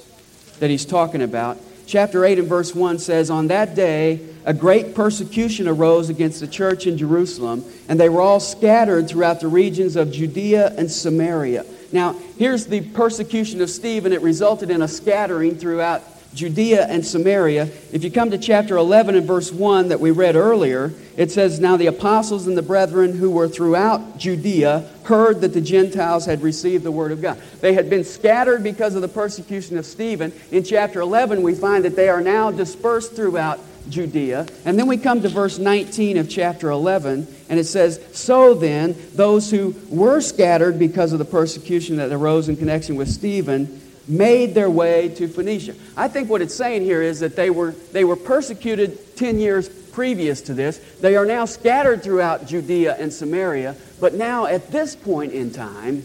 that 0.59 0.69
he's 0.69 0.85
talking 0.85 1.21
about. 1.21 1.57
Chapter 1.85 2.25
8 2.25 2.39
and 2.39 2.47
verse 2.47 2.73
1 2.73 2.99
says, 2.99 3.29
On 3.29 3.47
that 3.47 3.75
day, 3.75 4.21
a 4.45 4.53
great 4.53 4.95
persecution 4.95 5.67
arose 5.67 6.09
against 6.09 6.39
the 6.39 6.47
church 6.47 6.87
in 6.87 6.97
Jerusalem, 6.97 7.63
and 7.87 7.99
they 7.99 8.09
were 8.09 8.21
all 8.21 8.39
scattered 8.39 9.07
throughout 9.07 9.39
the 9.39 9.47
regions 9.47 9.95
of 9.95 10.11
Judea 10.11 10.73
and 10.77 10.91
Samaria. 10.91 11.65
Now, 11.91 12.15
here's 12.37 12.65
the 12.65 12.81
persecution 12.81 13.61
of 13.61 13.69
Stephen. 13.69 14.13
It 14.13 14.21
resulted 14.21 14.71
in 14.71 14.81
a 14.81 14.87
scattering 14.87 15.55
throughout 15.55 16.12
Judea 16.33 16.87
and 16.87 17.05
Samaria. 17.05 17.69
If 17.91 18.03
you 18.03 18.11
come 18.11 18.31
to 18.31 18.37
chapter 18.37 18.75
11 18.77 19.15
and 19.15 19.25
verse 19.25 19.51
1 19.51 19.89
that 19.89 19.99
we 19.99 20.11
read 20.11 20.35
earlier, 20.35 20.93
it 21.15 21.31
says, 21.31 21.59
Now 21.59 21.77
the 21.77 21.87
apostles 21.87 22.47
and 22.47 22.57
the 22.57 22.63
brethren 22.63 23.15
who 23.15 23.29
were 23.29 23.47
throughout 23.47 24.17
Judea 24.17 24.89
heard 25.03 25.41
that 25.41 25.53
the 25.53 25.61
Gentiles 25.61 26.25
had 26.25 26.41
received 26.41 26.83
the 26.83 26.91
word 26.91 27.11
of 27.11 27.21
God. 27.21 27.39
They 27.61 27.73
had 27.73 27.89
been 27.89 28.03
scattered 28.03 28.63
because 28.63 28.95
of 28.95 29.01
the 29.01 29.07
persecution 29.07 29.77
of 29.77 29.85
Stephen. 29.85 30.33
In 30.51 30.63
chapter 30.63 31.01
11, 31.01 31.43
we 31.43 31.53
find 31.53 31.85
that 31.85 31.95
they 31.95 32.09
are 32.09 32.21
now 32.21 32.51
dispersed 32.51 33.15
throughout 33.15 33.59
Judea. 33.89 34.47
And 34.65 34.79
then 34.79 34.87
we 34.87 34.97
come 34.97 35.21
to 35.21 35.29
verse 35.29 35.59
19 35.59 36.17
of 36.17 36.29
chapter 36.29 36.69
11, 36.71 37.27
and 37.49 37.59
it 37.59 37.65
says, 37.65 37.99
So 38.13 38.53
then, 38.53 38.95
those 39.13 39.51
who 39.51 39.75
were 39.89 40.21
scattered 40.21 40.79
because 40.79 41.13
of 41.13 41.19
the 41.19 41.25
persecution 41.25 41.97
that 41.97 42.11
arose 42.11 42.49
in 42.49 42.55
connection 42.55 42.95
with 42.95 43.09
Stephen 43.09 43.81
made 44.07 44.53
their 44.53 44.69
way 44.69 45.09
to 45.09 45.27
Phoenicia. 45.27 45.75
I 45.95 46.07
think 46.07 46.29
what 46.29 46.41
it's 46.41 46.53
saying 46.53 46.83
here 46.83 47.01
is 47.01 47.19
that 47.21 47.35
they 47.35 47.49
were, 47.49 47.71
they 47.91 48.03
were 48.03 48.15
persecuted 48.15 49.15
10 49.15 49.39
years 49.39 49.69
previous 49.69 50.41
to 50.41 50.53
this. 50.53 50.79
They 50.99 51.15
are 51.15 51.25
now 51.25 51.45
scattered 51.45 52.03
throughout 52.03 52.47
Judea 52.47 52.95
and 52.97 53.13
Samaria, 53.13 53.75
but 53.99 54.13
now 54.13 54.45
at 54.45 54.71
this 54.71 54.95
point 54.95 55.31
in 55.33 55.51
time, 55.51 56.03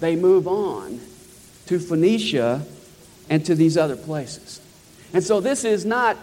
they 0.00 0.16
move 0.16 0.46
on 0.46 1.00
to 1.66 1.78
Phoenicia 1.78 2.64
and 3.30 3.44
to 3.46 3.54
these 3.54 3.76
other 3.76 3.96
places. 3.96 4.60
And 5.12 5.22
so 5.22 5.40
this 5.40 5.64
is 5.64 5.84
not 5.84 6.16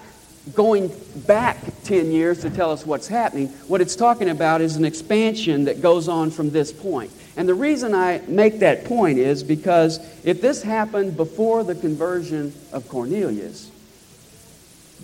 going 0.56 0.92
back 1.28 1.58
10 1.84 2.12
years 2.12 2.42
to 2.42 2.50
tell 2.50 2.72
us 2.72 2.86
what's 2.86 3.08
happening. 3.08 3.48
What 3.68 3.82
it's 3.82 3.96
talking 3.96 4.30
about 4.30 4.62
is 4.62 4.76
an 4.76 4.86
expansion 4.86 5.66
that 5.66 5.82
goes 5.82 6.08
on 6.08 6.32
from 6.32 6.50
this 6.50 6.72
point. 6.72 7.12
And 7.40 7.48
the 7.48 7.54
reason 7.54 7.96
I 7.96 8.22
make 8.28 8.60
that 8.60 8.84
point 8.84 9.18
is 9.18 9.44
because 9.44 9.98
if 10.26 10.42
this 10.42 10.62
happened 10.62 11.16
before 11.16 11.64
the 11.64 11.74
conversion 11.74 12.54
of 12.74 12.90
Cornelius, 12.90 13.72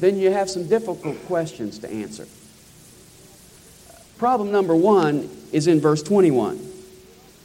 then 0.01 0.17
you 0.17 0.31
have 0.31 0.49
some 0.49 0.67
difficult 0.67 1.15
questions 1.27 1.79
to 1.79 1.89
answer. 1.89 2.27
Problem 4.17 4.51
number 4.51 4.75
one 4.75 5.29
is 5.53 5.67
in 5.67 5.79
verse 5.79 6.03
21, 6.03 6.57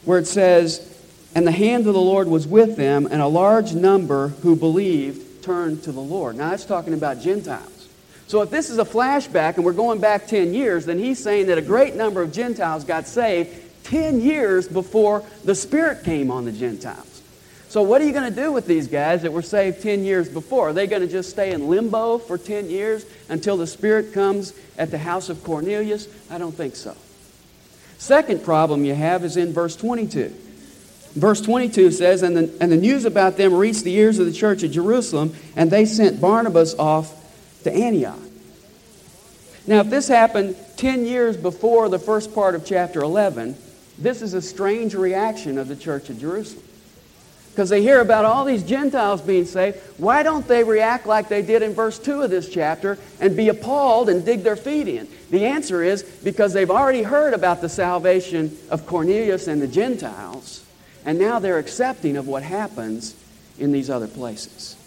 where 0.03 0.19
it 0.19 0.27
says, 0.27 1.01
And 1.35 1.47
the 1.47 1.53
hand 1.53 1.87
of 1.87 1.93
the 1.93 2.01
Lord 2.01 2.27
was 2.27 2.45
with 2.45 2.75
them, 2.75 3.07
and 3.09 3.21
a 3.21 3.27
large 3.27 3.73
number 3.73 4.27
who 4.27 4.57
believed 4.57 5.41
turned 5.41 5.83
to 5.83 5.93
the 5.93 6.01
Lord. 6.01 6.35
Now, 6.35 6.49
that's 6.49 6.65
talking 6.65 6.93
about 6.93 7.21
Gentiles. 7.21 7.87
So 8.27 8.41
if 8.41 8.49
this 8.49 8.69
is 8.69 8.77
a 8.77 8.83
flashback 8.83 9.55
and 9.55 9.63
we're 9.63 9.71
going 9.71 10.01
back 10.01 10.27
10 10.27 10.53
years, 10.53 10.85
then 10.85 10.99
he's 10.99 11.17
saying 11.17 11.47
that 11.47 11.57
a 11.57 11.61
great 11.61 11.95
number 11.95 12.21
of 12.21 12.33
Gentiles 12.33 12.83
got 12.83 13.07
saved 13.07 13.70
10 13.83 14.21
years 14.21 14.67
before 14.67 15.23
the 15.43 15.55
Spirit 15.55 16.03
came 16.03 16.31
on 16.31 16.45
the 16.45 16.51
Gentiles. 16.51 17.21
So 17.69 17.81
what 17.81 18.01
are 18.01 18.05
you 18.05 18.11
going 18.11 18.29
to 18.29 18.35
do 18.35 18.51
with 18.51 18.67
these 18.67 18.87
guys 18.87 19.21
that 19.21 19.31
were 19.31 19.41
saved 19.41 19.81
10 19.81 20.03
years 20.03 20.27
before? 20.27 20.69
Are 20.69 20.73
they 20.73 20.87
going 20.87 21.03
to 21.03 21.07
just 21.07 21.29
stay 21.29 21.53
in 21.53 21.69
limbo 21.69 22.17
for 22.17 22.37
10 22.37 22.69
years 22.69 23.05
until 23.29 23.55
the 23.55 23.65
Spirit 23.65 24.13
comes 24.13 24.53
at 24.77 24.91
the 24.91 24.97
house 24.97 25.29
of 25.29 25.41
Cornelius? 25.41 26.09
I 26.29 26.37
don't 26.37 26.51
think 26.51 26.75
so. 26.75 26.97
Second 27.97 28.43
problem 28.43 28.83
you 28.83 28.93
have 28.93 29.23
is 29.23 29.37
in 29.37 29.53
verse 29.53 29.77
22. 29.77 30.35
Verse 31.13 31.39
22 31.39 31.91
says, 31.91 32.23
and 32.23 32.35
the, 32.35 32.57
and 32.59 32.71
the 32.71 32.77
news 32.77 33.05
about 33.05 33.37
them 33.37 33.53
reached 33.53 33.83
the 33.83 33.93
ears 33.93 34.19
of 34.19 34.25
the 34.25 34.33
church 34.33 34.63
at 34.63 34.71
Jerusalem, 34.71 35.33
and 35.55 35.71
they 35.71 35.85
sent 35.85 36.19
Barnabas 36.19 36.73
off 36.75 37.13
to 37.63 37.71
Antioch. 37.71 38.19
Now, 39.67 39.81
if 39.81 39.89
this 39.89 40.07
happened 40.07 40.55
10 40.77 41.05
years 41.05 41.37
before 41.37 41.87
the 41.87 41.99
first 41.99 42.33
part 42.33 42.55
of 42.55 42.65
chapter 42.65 43.01
11, 43.01 43.55
this 44.01 44.21
is 44.21 44.33
a 44.33 44.41
strange 44.41 44.95
reaction 44.95 45.57
of 45.57 45.67
the 45.67 45.75
church 45.75 46.09
of 46.09 46.19
Jerusalem. 46.19 46.65
Because 47.51 47.69
they 47.69 47.81
hear 47.81 47.99
about 47.99 48.23
all 48.23 48.45
these 48.45 48.63
Gentiles 48.63 49.21
being 49.21 49.45
saved. 49.45 49.77
Why 49.97 50.23
don't 50.23 50.47
they 50.47 50.63
react 50.63 51.05
like 51.05 51.27
they 51.27 51.41
did 51.41 51.61
in 51.61 51.73
verse 51.73 51.99
2 51.99 52.21
of 52.21 52.29
this 52.29 52.47
chapter 52.47 52.97
and 53.19 53.35
be 53.35 53.49
appalled 53.49 54.07
and 54.07 54.23
dig 54.23 54.43
their 54.43 54.55
feet 54.55 54.87
in? 54.87 55.07
The 55.31 55.45
answer 55.45 55.83
is 55.83 56.03
because 56.03 56.53
they've 56.53 56.71
already 56.71 57.03
heard 57.03 57.33
about 57.33 57.59
the 57.59 57.67
salvation 57.67 58.57
of 58.69 58.85
Cornelius 58.85 59.47
and 59.47 59.61
the 59.61 59.67
Gentiles, 59.67 60.65
and 61.05 61.19
now 61.19 61.39
they're 61.39 61.59
accepting 61.59 62.15
of 62.15 62.25
what 62.25 62.43
happens 62.43 63.15
in 63.59 63.73
these 63.73 63.89
other 63.89 64.07
places. 64.07 64.77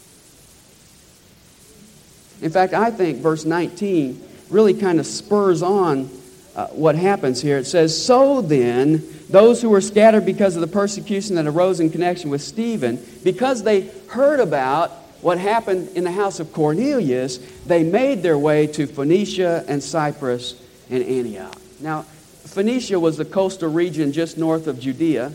In 2.40 2.50
fact, 2.50 2.72
I 2.72 2.90
think 2.90 3.18
verse 3.18 3.44
19 3.44 4.22
really 4.48 4.74
kind 4.74 5.00
of 5.00 5.06
spurs 5.06 5.62
on 5.62 6.08
uh, 6.56 6.68
what 6.68 6.94
happens 6.94 7.40
here. 7.40 7.58
It 7.58 7.66
says, 7.66 8.04
So 8.04 8.40
then, 8.40 9.02
those 9.28 9.60
who 9.60 9.70
were 9.70 9.80
scattered 9.80 10.24
because 10.24 10.54
of 10.54 10.60
the 10.60 10.66
persecution 10.66 11.36
that 11.36 11.46
arose 11.46 11.80
in 11.80 11.90
connection 11.90 12.30
with 12.30 12.42
Stephen, 12.42 13.04
because 13.24 13.62
they 13.62 13.90
heard 14.08 14.40
about 14.40 14.90
what 15.20 15.38
happened 15.38 15.88
in 15.96 16.04
the 16.04 16.12
house 16.12 16.38
of 16.38 16.52
Cornelius, 16.52 17.38
they 17.64 17.82
made 17.82 18.22
their 18.22 18.38
way 18.38 18.66
to 18.68 18.86
Phoenicia 18.86 19.64
and 19.66 19.82
Cyprus 19.82 20.60
and 20.90 21.02
Antioch. 21.02 21.58
Now, 21.80 22.02
Phoenicia 22.02 23.00
was 23.00 23.16
the 23.16 23.24
coastal 23.24 23.70
region 23.70 24.12
just 24.12 24.36
north 24.36 24.66
of 24.66 24.78
Judea. 24.78 25.32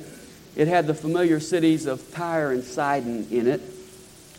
It 0.55 0.67
had 0.67 0.88
the 0.88 0.93
familiar 0.93 1.39
cities 1.39 1.85
of 1.85 2.11
Tyre 2.11 2.51
and 2.51 2.63
Sidon 2.63 3.27
in 3.31 3.47
it. 3.47 3.61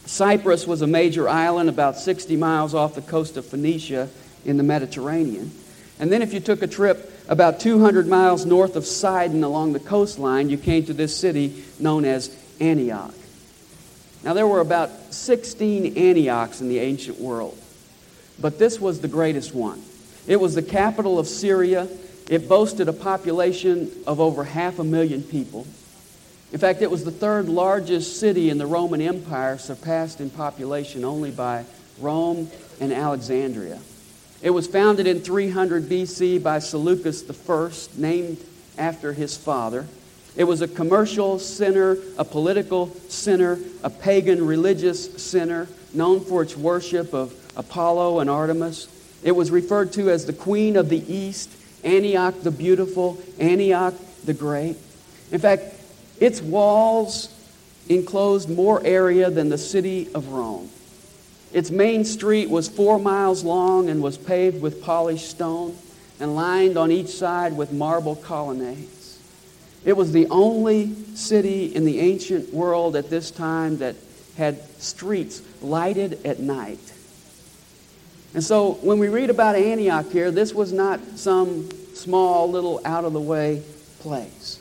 Cyprus 0.07 0.67
was 0.67 0.83
a 0.83 0.87
major 0.87 1.29
island 1.29 1.69
about 1.69 1.97
60 1.97 2.37
miles 2.37 2.75
off 2.75 2.95
the 2.95 3.03
coast 3.03 3.37
of 3.37 3.45
Phoenicia 3.45 4.09
in 4.45 4.57
the 4.57 4.63
Mediterranean. 4.63 5.51
And 6.01 6.11
then, 6.11 6.23
if 6.23 6.33
you 6.33 6.41
took 6.41 6.63
a 6.63 6.67
trip 6.67 7.13
about 7.29 7.61
200 7.61 8.09
miles 8.09 8.47
north 8.47 8.75
of 8.75 8.87
Sidon 8.87 9.45
along 9.45 9.75
the 9.75 9.81
coastline, 9.81 10.49
you 10.49 10.57
came 10.57 10.87
to 10.87 10.95
this 10.95 11.15
city 11.15 11.63
known 11.79 12.07
as 12.07 12.35
Antioch. 12.59 13.15
Now, 14.25 14.33
there 14.33 14.47
were 14.47 14.61
about 14.61 14.91
16 15.13 15.99
Antiochs 15.99 16.63
in 16.63 16.71
the 16.71 16.79
ancient 16.79 17.21
world, 17.21 17.57
but 18.41 18.59
this 18.59 18.81
was 18.81 19.01
the 19.01 19.09
greatest 19.09 19.55
one. 19.55 19.83
It 20.27 20.41
was 20.41 20.55
the 20.55 20.63
capital 20.63 21.19
of 21.19 21.29
Syria. 21.29 21.87
It 22.31 22.49
boasted 22.49 22.89
a 22.89 22.95
population 22.95 23.91
of 24.07 24.21
over 24.21 24.45
half 24.45 24.79
a 24.79 24.85
million 24.85 25.23
people. 25.23 25.67
In 26.51 26.59
fact, 26.59 26.81
it 26.81 26.91
was 26.91 27.05
the 27.05 27.11
third 27.11 27.49
largest 27.49 28.19
city 28.19 28.49
in 28.49 28.57
the 28.57 28.67
Roman 28.67 29.03
Empire, 29.03 29.59
surpassed 29.59 30.21
in 30.21 30.31
population 30.31 31.05
only 31.05 31.31
by 31.31 31.67
Rome 31.99 32.51
and 32.81 32.91
Alexandria. 32.91 33.81
It 34.43 34.51
was 34.51 34.67
founded 34.67 35.07
in 35.07 35.21
300 35.21 35.85
BC 35.85 36.43
by 36.43 36.61
Seleucus 36.61 37.25
I, 37.49 38.01
named 38.01 38.39
after 38.79 39.13
his 39.13 39.37
father. 39.37 39.87
It 40.37 40.45
was 40.45 40.63
a 40.63 40.69
commercial 40.69 41.39
center, 41.39 41.99
a 42.17 42.25
political 42.25 42.95
center, 43.09 43.59
a 43.83 43.91
pagan 43.91 44.47
religious 44.47 45.23
center, 45.23 45.69
known 45.93 46.21
for 46.21 46.43
its 46.43 46.57
worship 46.57 47.13
of 47.13 47.35
Apollo 47.57 48.21
and 48.21 48.31
Artemis. 48.31 48.89
It 49.23 49.33
was 49.33 49.51
referred 49.51 49.93
to 49.95 50.09
as 50.11 50.25
the 50.25 50.33
Queen 50.33 50.77
of 50.77 50.89
the 50.89 51.13
East, 51.13 51.51
Antioch 51.85 52.35
the 52.43 52.51
Beautiful, 52.51 53.21
Antioch 53.39 53.95
the 54.25 54.33
Great. 54.33 54.77
In 55.33 55.39
fact, 55.39 55.65
its 56.19 56.41
walls 56.41 57.29
enclosed 57.89 58.49
more 58.49 58.81
area 58.87 59.31
than 59.31 59.49
the 59.49 59.59
city 59.59 60.09
of 60.15 60.29
Rome. 60.29 60.71
Its 61.53 61.71
main 61.71 62.05
street 62.05 62.49
was 62.49 62.69
four 62.69 62.99
miles 62.99 63.43
long 63.43 63.89
and 63.89 64.03
was 64.03 64.17
paved 64.17 64.63
with 64.63 64.83
polished 64.83 65.29
stone 65.29 65.77
and 66.21 66.37
lined 66.37 66.77
on 66.77 66.93
each 66.93 67.09
side 67.09 67.57
with 67.57 67.73
marble 67.73 68.15
colonnades. 68.17 69.19
It 69.85 69.95
was 69.95 70.13
the 70.13 70.27
only 70.29 70.95
city 71.15 71.75
in 71.75 71.85
the 71.85 72.01
ancient 72.01 72.53
world 72.53 72.95
at 72.95 73.11
this 73.11 73.31
time 73.31 73.79
that 73.79 73.97
had 74.37 74.63
streets 74.81 75.43
lighted 75.63 76.25
at 76.25 76.39
night. 76.39 76.93
And 78.35 78.45
so 78.45 78.73
when 78.83 78.99
we 78.99 79.09
read 79.09 79.31
about 79.31 79.57
Antioch 79.57 80.11
here, 80.11 80.31
this 80.31 80.55
was 80.55 80.73
not 80.73 81.01
some 81.17 81.69
small 81.95 82.49
little 82.49 82.81
out 82.85 83.05
of 83.05 83.13
the 83.13 83.21
way 83.21 83.63
place. 84.01 84.61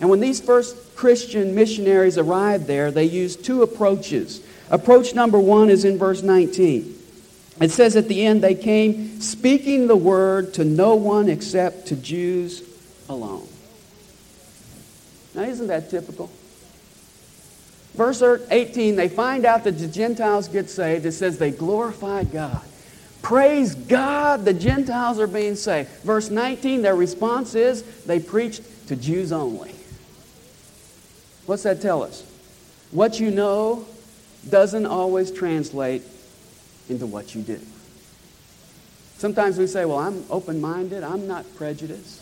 And 0.00 0.10
when 0.10 0.20
these 0.20 0.40
first 0.40 0.94
Christian 0.94 1.54
missionaries 1.54 2.18
arrived 2.18 2.66
there, 2.66 2.90
they 2.90 3.04
used 3.04 3.44
two 3.44 3.62
approaches 3.62 4.43
Approach 4.70 5.14
number 5.14 5.38
one 5.38 5.70
is 5.70 5.84
in 5.84 5.98
verse 5.98 6.22
19. 6.22 6.94
It 7.60 7.70
says 7.70 7.96
at 7.96 8.08
the 8.08 8.24
end, 8.24 8.42
they 8.42 8.54
came 8.54 9.20
speaking 9.20 9.86
the 9.86 9.96
word 9.96 10.54
to 10.54 10.64
no 10.64 10.94
one 10.94 11.28
except 11.28 11.86
to 11.88 11.96
Jews 11.96 12.62
alone. 13.08 13.46
Now, 15.34 15.42
isn't 15.42 15.66
that 15.68 15.90
typical? 15.90 16.30
Verse 17.94 18.22
18, 18.22 18.96
they 18.96 19.08
find 19.08 19.44
out 19.44 19.64
that 19.64 19.78
the 19.78 19.86
Gentiles 19.86 20.48
get 20.48 20.68
saved. 20.68 21.06
It 21.06 21.12
says 21.12 21.38
they 21.38 21.52
glorified 21.52 22.32
God. 22.32 22.62
Praise 23.22 23.74
God, 23.74 24.44
the 24.44 24.52
Gentiles 24.52 25.18
are 25.20 25.28
being 25.28 25.54
saved. 25.54 25.88
Verse 26.02 26.28
19, 26.28 26.82
their 26.82 26.96
response 26.96 27.54
is 27.54 27.82
they 28.04 28.18
preached 28.18 28.62
to 28.88 28.96
Jews 28.96 29.32
only. 29.32 29.74
What's 31.46 31.62
that 31.62 31.80
tell 31.80 32.02
us? 32.02 32.22
What 32.90 33.20
you 33.20 33.30
know 33.30 33.86
doesn't 34.50 34.86
always 34.86 35.30
translate 35.30 36.02
into 36.88 37.06
what 37.06 37.34
you 37.34 37.42
do. 37.42 37.60
Sometimes 39.16 39.58
we 39.58 39.66
say, 39.66 39.84
well, 39.84 39.98
I'm 39.98 40.24
open 40.28 40.60
minded, 40.60 41.02
I'm 41.02 41.26
not 41.26 41.44
prejudiced. 41.56 42.20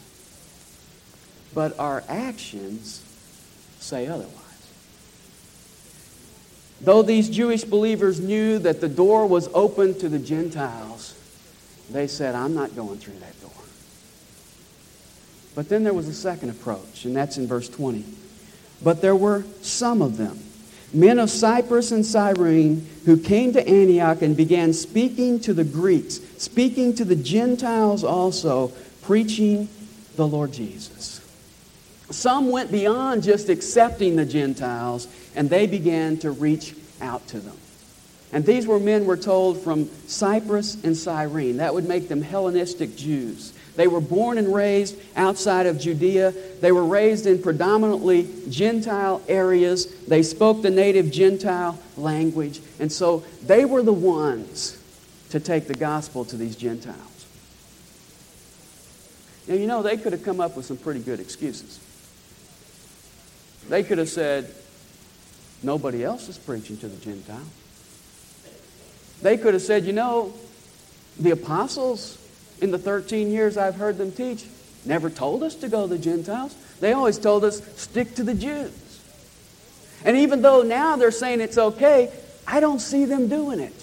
But 1.55 1.79
our 1.79 2.03
actions 2.09 3.03
say 3.81 4.07
otherwise. 4.07 4.39
Though 6.81 7.03
these 7.03 7.29
Jewish 7.29 7.65
believers 7.65 8.21
knew 8.21 8.59
that 8.61 8.81
the 8.81 8.89
door 8.89 9.27
was 9.27 9.49
open 9.55 9.99
to 10.01 10.09
the 10.09 10.19
Gentiles, 10.19 11.15
they 11.91 12.07
said, 12.07 12.35
I'm 12.35 12.55
not 12.55 12.75
going 12.75 12.99
through 12.99 13.19
that 13.21 13.41
door. 13.41 13.51
But 15.55 15.69
then 15.69 15.85
there 15.85 15.93
was 15.93 16.09
a 16.09 16.15
second 16.15 16.51
approach, 16.51 17.05
and 17.05 17.15
that's 17.15 17.37
in 17.37 17.47
verse 17.47 17.69
20. 17.69 18.05
But 18.83 19.01
there 19.01 19.15
were 19.15 19.45
some 19.61 20.03
of 20.03 20.17
them 20.17 20.39
men 20.93 21.19
of 21.19 21.31
Cyprus 21.31 21.93
and 21.93 22.05
Cyrene 22.05 22.87
who 23.05 23.17
came 23.17 23.53
to 23.53 23.67
Antioch 23.67 24.23
and 24.23 24.37
began 24.37 24.73
speaking 24.73 25.41
to 25.41 25.55
the 25.55 25.65
Greeks, 25.65 26.21
speaking 26.39 26.95
to 26.95 27.05
the 27.05 27.17
Gentiles 27.17 28.05
also, 28.05 28.73
preaching 29.03 29.69
the 30.17 30.27
Lord 30.27 30.53
Jesus. 30.53 31.21
Some 32.11 32.51
went 32.51 32.71
beyond 32.71 33.23
just 33.23 33.49
accepting 33.49 34.17
the 34.17 34.27
Gentiles 34.27 35.09
and 35.35 35.49
they 35.49 35.67
began 35.67 36.19
to 36.19 36.31
reach 36.31 36.75
out 37.01 37.27
to 37.29 37.41
them. 37.41 37.57
And 38.33 38.47
these 38.47 38.67
were 38.67 38.79
men, 38.79 39.05
we're 39.05 39.17
told, 39.17 39.61
from 39.61 39.91
Cyprus 40.07 40.83
and 40.85 40.97
Cyrene. 40.97 41.59
That 41.59 41.75
would 41.75 41.87
make 41.87 42.09
them 42.09 42.23
Hellenistic 42.23 42.97
Jews. 42.97 43.52
They 43.75 43.87
were 43.87 44.01
born 44.01 44.37
and 44.37 44.55
raised 44.55 44.97
outside 45.17 45.67
of 45.67 45.79
Judea. 45.79 46.33
They 46.61 46.73
were 46.73 46.85
raised 46.85 47.27
in 47.27 47.41
predominantly 47.41 48.29
Gentile 48.51 49.23
areas. 49.29 49.87
They 50.07 50.23
spoke 50.23 50.61
the 50.63 50.71
native 50.71 51.11
Gentile 51.11 51.79
language. 51.97 52.61
And 52.79 52.93
so 52.93 53.25
they 53.45 53.65
were 53.65 53.83
the 53.83 53.93
ones 53.93 54.79
to 55.31 55.41
take 55.41 55.67
the 55.67 55.75
gospel 55.75 56.25
to 56.27 56.37
these 56.37 56.55
Gentiles. 56.55 57.27
Now, 59.49 59.55
you 59.55 59.67
know, 59.67 59.83
they 59.83 59.97
could 59.97 60.13
have 60.13 60.23
come 60.23 60.41
up 60.41 60.57
with 60.57 60.67
some 60.67 60.77
pretty 60.77 61.01
good 61.01 61.19
excuses. 61.19 61.81
They 63.69 63.83
could 63.83 63.99
have 63.99 64.09
said, 64.09 64.53
nobody 65.63 66.05
else 66.05 66.29
is 66.29 66.37
preaching 66.37 66.77
to 66.79 66.89
the 66.89 67.03
Gentiles. 67.03 67.49
They 69.23 69.37
could 69.39 69.55
have 69.55 69.63
said, 69.63 69.85
you 69.85 69.93
know, 69.93 70.35
the 71.19 71.31
apostles 71.31 72.19
in 72.63 72.71
the 72.71 72.79
13 72.79 73.31
years 73.31 73.57
I've 73.57 73.75
heard 73.75 73.99
them 73.99 74.13
teach, 74.13 74.47
never 74.85 75.11
told 75.11 75.43
us 75.43 75.57
to 75.57 75.69
go 75.69 75.83
to 75.83 75.95
the 75.95 75.99
Gentiles. 75.99 76.55
They 76.81 76.93
always 76.93 77.19
told 77.19 77.45
us, 77.45 77.63
stick 77.79 78.15
to 78.15 78.23
the 78.23 78.35
Jews. 78.35 78.73
And 80.05 80.17
even 80.17 80.43
though 80.43 80.63
now 80.63 80.97
they're 80.97 81.11
saying 81.11 81.41
it's 81.41 81.59
okay, 81.59 82.11
I 82.47 82.61
don't 82.61 82.81
see 82.81 83.05
them 83.05 83.29
doing 83.29 83.61
it. 83.61 83.75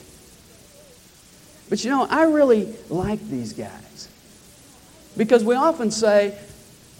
But 1.70 1.84
you 1.84 1.92
know, 1.92 2.08
I 2.10 2.24
really 2.24 2.74
like 2.90 3.22
these 3.30 3.54
guys. 3.54 4.10
Because 5.16 5.44
we 5.44 5.56
often 5.56 5.92
say 5.92 6.38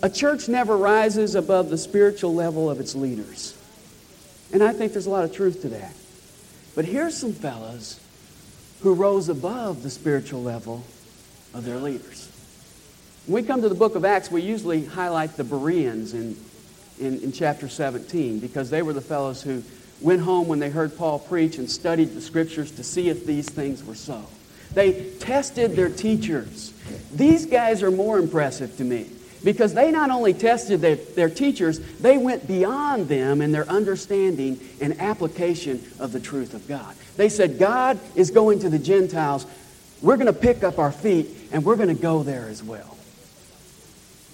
a 0.04 0.10
church 0.10 0.48
never 0.48 0.78
rises 0.78 1.36
above 1.36 1.70
the 1.70 1.78
spiritual 1.78 2.34
level 2.34 2.70
of 2.70 2.80
its 2.80 2.94
leaders. 2.94 3.56
And 4.52 4.64
I 4.64 4.74
think 4.74 4.92
there's 4.94 5.06
a 5.06 5.10
lot 5.10 5.24
of 5.24 5.34
truth 5.34 5.62
to 5.62 5.70
that. 5.70 5.94
But 6.76 6.86
here's 6.86 7.18
some 7.18 7.34
fellas 7.34 8.00
who 8.82 8.94
rose 8.94 9.30
above 9.30 9.84
the 9.84 9.90
spiritual 9.90 10.42
level 10.42 10.84
of 11.54 11.66
their 11.66 11.78
leaders. 11.78 12.30
When 13.26 13.44
we 13.44 13.48
come 13.48 13.62
to 13.62 13.70
the 13.70 13.76
book 13.76 13.96
of 13.96 14.06
Acts, 14.06 14.32
we 14.32 14.42
usually 14.42 14.86
highlight 14.86 15.38
the 15.38 15.44
Bereans 15.44 16.14
in, 16.14 16.36
in, 17.00 17.22
in 17.22 17.32
chapter 17.32 17.70
17 17.70 18.40
because 18.40 18.70
they 18.70 18.82
were 18.82 18.94
the 18.94 19.02
fellows 19.02 19.42
who 19.42 19.64
went 20.02 20.22
home 20.22 20.48
when 20.48 20.60
they 20.60 20.70
heard 20.70 20.98
Paul 20.98 21.20
preach 21.20 21.58
and 21.58 21.70
studied 21.70 22.14
the 22.16 22.22
scriptures 22.22 22.72
to 22.72 22.84
see 22.84 23.10
if 23.10 23.26
these 23.26 23.50
things 23.50 23.84
were 23.84 23.96
so. 23.96 24.26
They 24.74 25.12
tested 25.20 25.76
their 25.76 25.90
teachers. 25.90 26.74
These 27.14 27.46
guys 27.48 27.84
are 27.84 27.92
more 27.92 28.18
impressive 28.18 28.78
to 28.78 28.84
me 28.84 29.08
because 29.44 29.74
they 29.74 29.92
not 29.92 30.10
only 30.10 30.34
tested 30.34 30.82
their, 30.82 30.96
their 30.96 31.30
teachers, 31.30 31.80
they 32.00 32.18
went 32.18 32.48
beyond 32.48 33.08
them 33.08 33.42
in 33.42 33.52
their 33.52 33.68
understanding 33.70 34.60
and 34.82 35.00
application 35.00 35.84
of 36.00 36.12
the 36.12 36.20
truth 36.20 36.54
of 36.54 36.68
God. 36.68 36.96
They 37.16 37.30
said, 37.30 37.58
God 37.58 38.00
is 38.16 38.32
going 38.32 38.60
to 38.60 38.70
the 38.70 38.80
Gentiles. 38.80 39.46
We're 40.02 40.18
going 40.18 40.28
to 40.28 40.34
pick 40.34 40.64
up 40.64 40.80
our 40.80 40.92
feet 40.92 41.28
and 41.52 41.66
we're 41.66 41.76
going 41.76 41.96
to 41.96 42.02
go 42.02 42.24
there 42.24 42.48
as 42.48 42.64
well. 42.64 42.98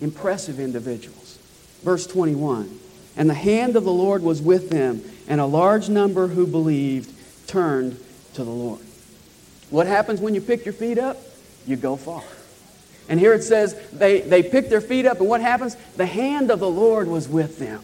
Impressive 0.01 0.60
individuals. 0.60 1.39
Verse 1.84 2.08
21 2.08 2.80
And 3.15 3.30
the 3.30 3.34
hand 3.34 3.75
of 3.75 3.84
the 3.84 3.91
Lord 3.91 4.23
was 4.23 4.41
with 4.41 4.69
them, 4.69 5.01
and 5.28 5.39
a 5.39 5.45
large 5.45 5.89
number 5.89 6.28
who 6.28 6.45
believed 6.47 7.12
turned 7.47 7.99
to 8.34 8.43
the 8.43 8.51
Lord. 8.51 8.82
What 9.69 9.88
happens 9.88 10.19
when 10.19 10.36
you 10.36 10.41
pick 10.41 10.65
your 10.65 10.73
feet 10.73 10.97
up? 10.97 11.17
You 11.65 11.75
go 11.75 11.95
far. 11.95 12.23
And 13.08 13.19
here 13.19 13.34
it 13.34 13.43
says 13.43 13.75
they, 13.91 14.21
they 14.21 14.43
picked 14.43 14.69
their 14.69 14.82
feet 14.82 15.06
up, 15.06 15.19
and 15.19 15.30
what 15.30 15.41
happens? 15.41 15.75
The 15.95 16.06
hand 16.06 16.51
of 16.51 16.60
the 16.60 16.69
Lord 16.69 17.08
was 17.08 17.30
with 17.30 17.60
them. 17.60 17.82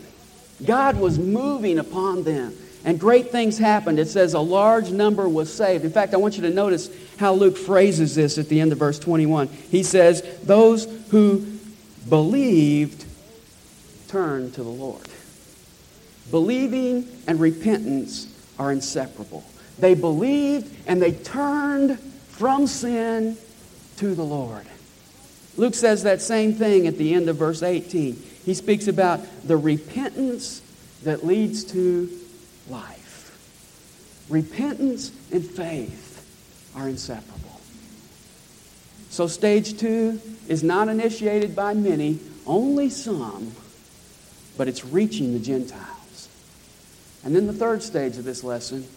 God 0.66 1.00
was 1.00 1.18
moving 1.18 1.80
upon 1.80 2.24
them. 2.24 2.56
And 2.84 3.00
great 3.00 3.30
things 3.30 3.60
happened. 3.60 4.00
It 4.00 4.08
says 4.08 4.34
a 4.34 4.40
large 4.40 4.90
number 4.90 5.30
was 5.30 5.54
saved. 5.54 5.86
In 5.86 5.92
fact, 5.92 6.16
I 6.16 6.18
want 6.18 6.36
you 6.36 6.44
to 6.44 6.50
notice 6.50 6.90
how 7.22 7.34
Luke 7.34 7.56
phrases 7.56 8.16
this 8.16 8.40
at 8.40 8.50
the 8.50 8.60
end 8.60 8.72
of 8.72 8.80
verse 8.80 8.98
21. 8.98 9.48
He 9.48 9.84
says, 9.84 10.24
Those 10.44 10.86
who 11.12 11.46
believed, 12.10 13.06
turned 14.08 14.56
to 14.56 14.64
the 14.64 14.70
Lord. 14.70 15.08
Believing 16.32 17.08
and 17.28 17.40
repentance 17.40 18.28
are 18.58 18.72
inseparable. 18.72 19.46
They 19.78 19.94
believed 19.94 20.76
and 20.88 21.02
they 21.02 21.12
turned 21.12 22.00
from 22.00 22.66
sin 22.66 23.38
to 23.98 24.16
the 24.16 24.24
Lord. 24.24 24.66
Luke 25.58 25.76
says 25.76 26.04
that 26.04 26.22
same 26.22 26.54
thing 26.54 26.88
at 26.88 26.98
the 26.98 27.14
end 27.14 27.30
of 27.30 27.38
verse 27.38 27.62
18. 27.62 28.16
He 28.46 28.54
speaks 28.56 28.88
about 28.88 29.22
the 29.46 29.58
repentance 29.58 30.62
that 31.04 31.24
leads 31.24 31.66
to 31.66 32.10
life. 32.68 34.26
Repentance 34.28 35.12
and 35.32 35.46
faith 35.46 36.01
are 36.76 36.88
inseparable. 36.88 37.62
So, 39.10 39.28
stage 39.28 39.78
two 39.78 40.22
is 40.48 40.64
not 40.64 40.88
initiated 40.88 41.56
by 41.56 41.74
many, 41.74 42.20
only 42.46 42.90
some, 42.90 43.52
but 44.58 44.68
it's 44.68 44.86
reaching 44.86 45.34
the 45.34 45.40
Gentiles. 45.40 46.30
And 47.24 47.36
then 47.36 47.46
the 47.46 47.54
third 47.54 47.84
stage 47.84 48.18
of 48.18 48.24
this 48.24 48.44
lesson 48.44 48.88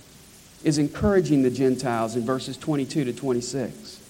is 0.63 0.79
encouraging 0.79 1.43
the 1.43 1.51
Gentiles 1.51 2.17
in 2.17 2.25
verses 2.25 2.57
22 2.57 3.05
to 3.05 3.13
26. 3.13 4.01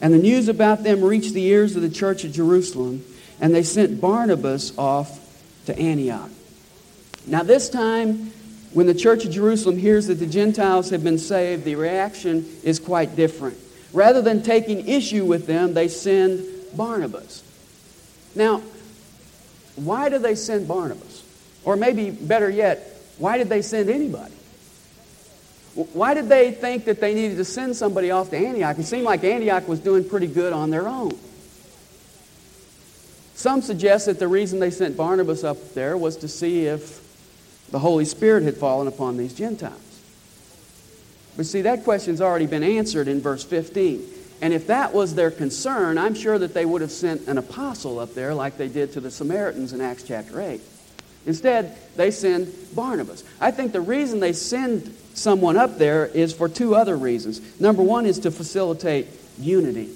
And 0.00 0.14
the 0.14 0.18
news 0.18 0.48
about 0.48 0.82
them 0.82 1.04
reached 1.04 1.34
the 1.34 1.44
ears 1.44 1.76
of 1.76 1.82
the 1.82 1.90
church 1.90 2.24
at 2.24 2.32
Jerusalem, 2.32 3.04
and 3.40 3.54
they 3.54 3.62
sent 3.62 4.00
Barnabas 4.00 4.76
off 4.78 5.18
to 5.66 5.78
Antioch. 5.78 6.30
Now, 7.26 7.42
this 7.42 7.68
time, 7.68 8.32
when 8.72 8.86
the 8.86 8.94
church 8.94 9.24
of 9.24 9.32
Jerusalem 9.32 9.76
hears 9.76 10.06
that 10.06 10.14
the 10.14 10.26
Gentiles 10.26 10.90
have 10.90 11.02
been 11.02 11.18
saved, 11.18 11.64
the 11.64 11.74
reaction 11.74 12.46
is 12.62 12.78
quite 12.78 13.16
different. 13.16 13.58
Rather 13.92 14.22
than 14.22 14.42
taking 14.42 14.86
issue 14.86 15.24
with 15.24 15.46
them, 15.46 15.74
they 15.74 15.88
send 15.88 16.44
Barnabas. 16.76 17.42
Now, 18.36 18.62
why 19.74 20.08
do 20.08 20.18
they 20.18 20.36
send 20.36 20.68
Barnabas? 20.68 21.24
Or 21.64 21.76
maybe 21.76 22.10
better 22.10 22.48
yet, 22.48 22.96
why 23.18 23.38
did 23.38 23.48
they 23.48 23.62
send 23.62 23.90
anybody? 23.90 24.34
Why 25.74 26.14
did 26.14 26.28
they 26.28 26.52
think 26.52 26.84
that 26.84 27.00
they 27.00 27.14
needed 27.14 27.36
to 27.36 27.44
send 27.44 27.76
somebody 27.76 28.10
off 28.10 28.30
to 28.30 28.36
Antioch? 28.36 28.78
It 28.78 28.84
seemed 28.84 29.04
like 29.04 29.24
Antioch 29.24 29.66
was 29.66 29.80
doing 29.80 30.08
pretty 30.08 30.26
good 30.26 30.52
on 30.52 30.70
their 30.70 30.88
own. 30.88 31.12
Some 33.34 33.62
suggest 33.62 34.06
that 34.06 34.18
the 34.18 34.28
reason 34.28 34.60
they 34.60 34.70
sent 34.70 34.96
Barnabas 34.96 35.44
up 35.44 35.74
there 35.74 35.96
was 35.96 36.16
to 36.18 36.28
see 36.28 36.66
if 36.66 36.99
the 37.70 37.78
Holy 37.78 38.04
Spirit 38.04 38.42
had 38.42 38.56
fallen 38.56 38.88
upon 38.88 39.16
these 39.16 39.34
Gentiles. 39.34 39.80
But 41.36 41.46
see, 41.46 41.62
that 41.62 41.84
question's 41.84 42.20
already 42.20 42.46
been 42.46 42.62
answered 42.62 43.08
in 43.08 43.20
verse 43.20 43.44
15. 43.44 44.02
And 44.42 44.52
if 44.52 44.66
that 44.68 44.92
was 44.92 45.14
their 45.14 45.30
concern, 45.30 45.98
I'm 45.98 46.14
sure 46.14 46.38
that 46.38 46.54
they 46.54 46.64
would 46.64 46.80
have 46.80 46.90
sent 46.90 47.28
an 47.28 47.38
apostle 47.38 47.98
up 47.98 48.14
there 48.14 48.34
like 48.34 48.56
they 48.56 48.68
did 48.68 48.92
to 48.92 49.00
the 49.00 49.10
Samaritans 49.10 49.72
in 49.72 49.80
Acts 49.80 50.02
chapter 50.02 50.40
8. 50.40 50.60
Instead, 51.26 51.76
they 51.96 52.10
send 52.10 52.52
Barnabas. 52.74 53.22
I 53.40 53.50
think 53.50 53.72
the 53.72 53.80
reason 53.80 54.20
they 54.20 54.32
send 54.32 54.94
someone 55.14 55.56
up 55.56 55.76
there 55.76 56.06
is 56.06 56.32
for 56.32 56.48
two 56.48 56.74
other 56.74 56.96
reasons. 56.96 57.60
Number 57.60 57.82
one 57.82 58.06
is 58.06 58.20
to 58.20 58.30
facilitate 58.30 59.06
unity. 59.38 59.90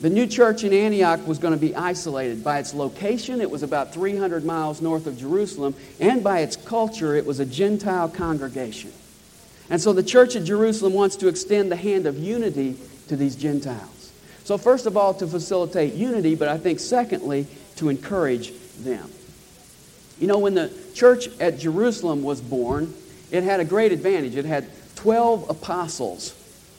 The 0.00 0.10
new 0.10 0.28
church 0.28 0.62
in 0.62 0.72
Antioch 0.72 1.26
was 1.26 1.38
going 1.38 1.54
to 1.54 1.60
be 1.60 1.74
isolated. 1.74 2.44
By 2.44 2.60
its 2.60 2.72
location, 2.72 3.40
it 3.40 3.50
was 3.50 3.64
about 3.64 3.92
300 3.92 4.44
miles 4.44 4.80
north 4.80 5.08
of 5.08 5.18
Jerusalem, 5.18 5.74
and 5.98 6.22
by 6.22 6.40
its 6.40 6.54
culture, 6.54 7.16
it 7.16 7.26
was 7.26 7.40
a 7.40 7.46
Gentile 7.46 8.08
congregation. 8.08 8.92
And 9.70 9.80
so 9.80 9.92
the 9.92 10.04
church 10.04 10.36
at 10.36 10.44
Jerusalem 10.44 10.92
wants 10.94 11.16
to 11.16 11.28
extend 11.28 11.72
the 11.72 11.76
hand 11.76 12.06
of 12.06 12.16
unity 12.16 12.76
to 13.08 13.16
these 13.16 13.34
Gentiles. 13.34 14.12
So, 14.44 14.56
first 14.56 14.86
of 14.86 14.96
all, 14.96 15.14
to 15.14 15.26
facilitate 15.26 15.94
unity, 15.94 16.36
but 16.36 16.48
I 16.48 16.58
think 16.58 16.78
secondly, 16.78 17.46
to 17.76 17.88
encourage 17.88 18.52
them. 18.78 19.10
You 20.20 20.28
know, 20.28 20.38
when 20.38 20.54
the 20.54 20.72
church 20.94 21.28
at 21.40 21.58
Jerusalem 21.58 22.22
was 22.22 22.40
born, 22.40 22.94
it 23.30 23.42
had 23.42 23.60
a 23.60 23.64
great 23.64 23.92
advantage. 23.92 24.36
It 24.36 24.44
had 24.44 24.68
12 24.96 25.50
apostles 25.50 26.34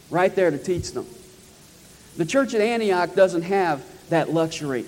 right 0.09 0.33
there 0.33 0.49
to 0.49 0.57
teach 0.57 0.93
them. 0.93 1.05
The 2.19 2.25
church 2.25 2.53
at 2.53 2.59
Antioch 2.59 3.15
doesn't 3.15 3.43
have 3.43 3.81
that 4.09 4.33
luxury. 4.33 4.83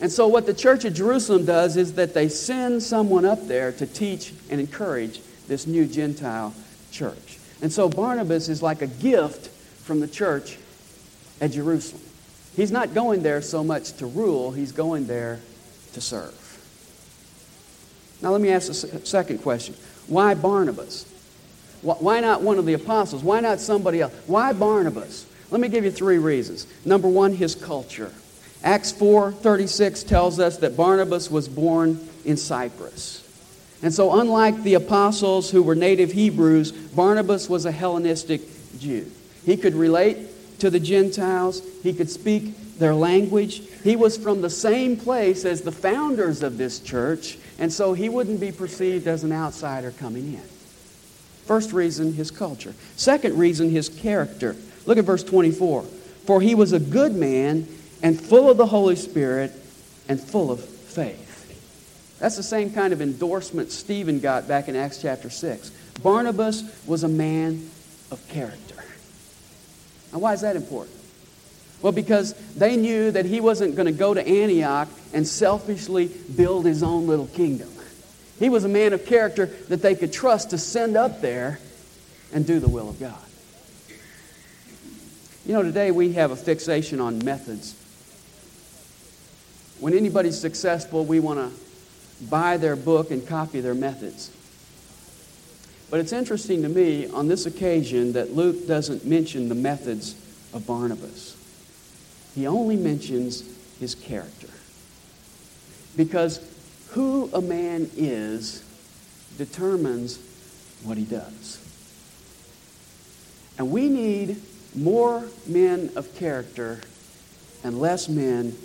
And 0.00 0.10
so, 0.10 0.26
what 0.26 0.46
the 0.46 0.52
church 0.52 0.84
at 0.84 0.94
Jerusalem 0.94 1.44
does 1.44 1.76
is 1.76 1.92
that 1.92 2.12
they 2.12 2.28
send 2.28 2.82
someone 2.82 3.24
up 3.24 3.46
there 3.46 3.70
to 3.70 3.86
teach 3.86 4.34
and 4.50 4.60
encourage 4.60 5.20
this 5.46 5.68
new 5.68 5.86
Gentile 5.86 6.52
church. 6.90 7.38
And 7.62 7.72
so, 7.72 7.88
Barnabas 7.88 8.48
is 8.48 8.64
like 8.64 8.82
a 8.82 8.88
gift 8.88 9.46
from 9.84 10.00
the 10.00 10.08
church 10.08 10.58
at 11.40 11.52
Jerusalem. 11.52 12.02
He's 12.56 12.72
not 12.72 12.94
going 12.94 13.22
there 13.22 13.42
so 13.42 13.62
much 13.62 13.92
to 13.98 14.06
rule, 14.06 14.50
he's 14.50 14.72
going 14.72 15.06
there 15.06 15.38
to 15.92 16.00
serve. 16.00 16.34
Now, 18.20 18.30
let 18.32 18.40
me 18.40 18.50
ask 18.50 18.68
a 18.68 19.06
second 19.06 19.38
question 19.38 19.76
Why 20.08 20.34
Barnabas? 20.34 21.06
Why 21.82 22.18
not 22.18 22.42
one 22.42 22.58
of 22.58 22.66
the 22.66 22.74
apostles? 22.74 23.22
Why 23.22 23.38
not 23.38 23.60
somebody 23.60 24.00
else? 24.00 24.12
Why 24.26 24.52
Barnabas? 24.52 25.26
Let 25.50 25.60
me 25.60 25.68
give 25.68 25.84
you 25.84 25.90
three 25.90 26.18
reasons. 26.18 26.66
Number 26.84 27.08
one, 27.08 27.34
his 27.34 27.54
culture. 27.54 28.12
Acts 28.64 28.92
4:36 28.92 30.02
tells 30.02 30.40
us 30.40 30.56
that 30.58 30.76
Barnabas 30.76 31.30
was 31.30 31.48
born 31.48 32.00
in 32.24 32.36
Cyprus. 32.36 33.22
And 33.82 33.94
so 33.94 34.18
unlike 34.18 34.62
the 34.62 34.74
apostles 34.74 35.50
who 35.50 35.62
were 35.62 35.74
native 35.74 36.12
Hebrews, 36.12 36.72
Barnabas 36.72 37.48
was 37.48 37.66
a 37.66 37.72
Hellenistic 37.72 38.40
Jew. 38.78 39.06
He 39.44 39.56
could 39.56 39.74
relate 39.74 40.18
to 40.58 40.70
the 40.70 40.80
Gentiles, 40.80 41.62
he 41.82 41.92
could 41.92 42.10
speak 42.10 42.78
their 42.78 42.94
language. 42.94 43.62
He 43.84 43.96
was 43.96 44.16
from 44.16 44.40
the 44.40 44.50
same 44.50 44.96
place 44.96 45.44
as 45.44 45.60
the 45.60 45.72
founders 45.72 46.42
of 46.42 46.58
this 46.58 46.80
church, 46.80 47.38
and 47.58 47.72
so 47.72 47.92
he 47.92 48.08
wouldn't 48.08 48.40
be 48.40 48.52
perceived 48.52 49.06
as 49.06 49.24
an 49.24 49.32
outsider 49.32 49.92
coming 49.92 50.34
in. 50.34 50.42
First 51.44 51.72
reason, 51.72 52.14
his 52.14 52.30
culture. 52.30 52.74
Second 52.96 53.38
reason, 53.38 53.70
his 53.70 53.88
character. 53.88 54.56
Look 54.86 54.98
at 54.98 55.04
verse 55.04 55.22
24. 55.22 55.82
For 55.82 56.40
he 56.40 56.54
was 56.54 56.72
a 56.72 56.80
good 56.80 57.14
man 57.14 57.68
and 58.02 58.20
full 58.20 58.50
of 58.50 58.56
the 58.56 58.66
Holy 58.66 58.96
Spirit 58.96 59.52
and 60.08 60.20
full 60.20 60.50
of 60.50 60.64
faith. 60.64 61.26
That's 62.18 62.36
the 62.36 62.42
same 62.42 62.72
kind 62.72 62.92
of 62.92 63.02
endorsement 63.02 63.70
Stephen 63.70 64.20
got 64.20 64.48
back 64.48 64.68
in 64.68 64.76
Acts 64.76 65.02
chapter 65.02 65.28
6. 65.28 65.70
Barnabas 66.02 66.62
was 66.86 67.04
a 67.04 67.08
man 67.08 67.70
of 68.10 68.26
character. 68.28 68.82
Now, 70.12 70.20
why 70.20 70.32
is 70.32 70.40
that 70.40 70.56
important? 70.56 70.96
Well, 71.82 71.92
because 71.92 72.32
they 72.54 72.76
knew 72.76 73.10
that 73.10 73.26
he 73.26 73.40
wasn't 73.40 73.76
going 73.76 73.86
to 73.86 73.92
go 73.92 74.14
to 74.14 74.26
Antioch 74.26 74.88
and 75.12 75.26
selfishly 75.26 76.10
build 76.34 76.64
his 76.64 76.82
own 76.82 77.06
little 77.06 77.26
kingdom. 77.26 77.68
He 78.38 78.48
was 78.48 78.64
a 78.64 78.68
man 78.68 78.92
of 78.92 79.04
character 79.04 79.46
that 79.68 79.82
they 79.82 79.94
could 79.94 80.12
trust 80.12 80.50
to 80.50 80.58
send 80.58 80.96
up 80.96 81.20
there 81.20 81.58
and 82.32 82.46
do 82.46 82.60
the 82.60 82.68
will 82.68 82.88
of 82.88 82.98
God. 82.98 83.14
You 85.46 85.52
know, 85.52 85.62
today 85.62 85.92
we 85.92 86.14
have 86.14 86.32
a 86.32 86.36
fixation 86.36 87.00
on 87.00 87.24
methods. 87.24 87.76
When 89.78 89.94
anybody's 89.94 90.36
successful, 90.36 91.04
we 91.04 91.20
want 91.20 91.38
to 91.38 92.26
buy 92.28 92.56
their 92.56 92.74
book 92.74 93.12
and 93.12 93.24
copy 93.24 93.60
their 93.60 93.74
methods. 93.74 94.32
But 95.88 96.00
it's 96.00 96.12
interesting 96.12 96.62
to 96.62 96.68
me 96.68 97.06
on 97.06 97.28
this 97.28 97.46
occasion 97.46 98.14
that 98.14 98.34
Luke 98.34 98.66
doesn't 98.66 99.06
mention 99.06 99.48
the 99.48 99.54
methods 99.54 100.16
of 100.52 100.66
Barnabas. 100.66 101.36
He 102.34 102.48
only 102.48 102.74
mentions 102.74 103.44
his 103.78 103.94
character. 103.94 104.48
Because 105.96 106.40
who 106.88 107.30
a 107.32 107.40
man 107.40 107.88
is 107.96 108.64
determines 109.38 110.18
what 110.82 110.98
he 110.98 111.04
does. 111.04 111.62
And 113.58 113.70
we 113.70 113.88
need 113.88 114.42
more 114.76 115.24
men 115.46 115.90
of 115.96 116.14
character 116.16 116.80
and 117.64 117.80
less 117.80 118.08
men 118.08 118.56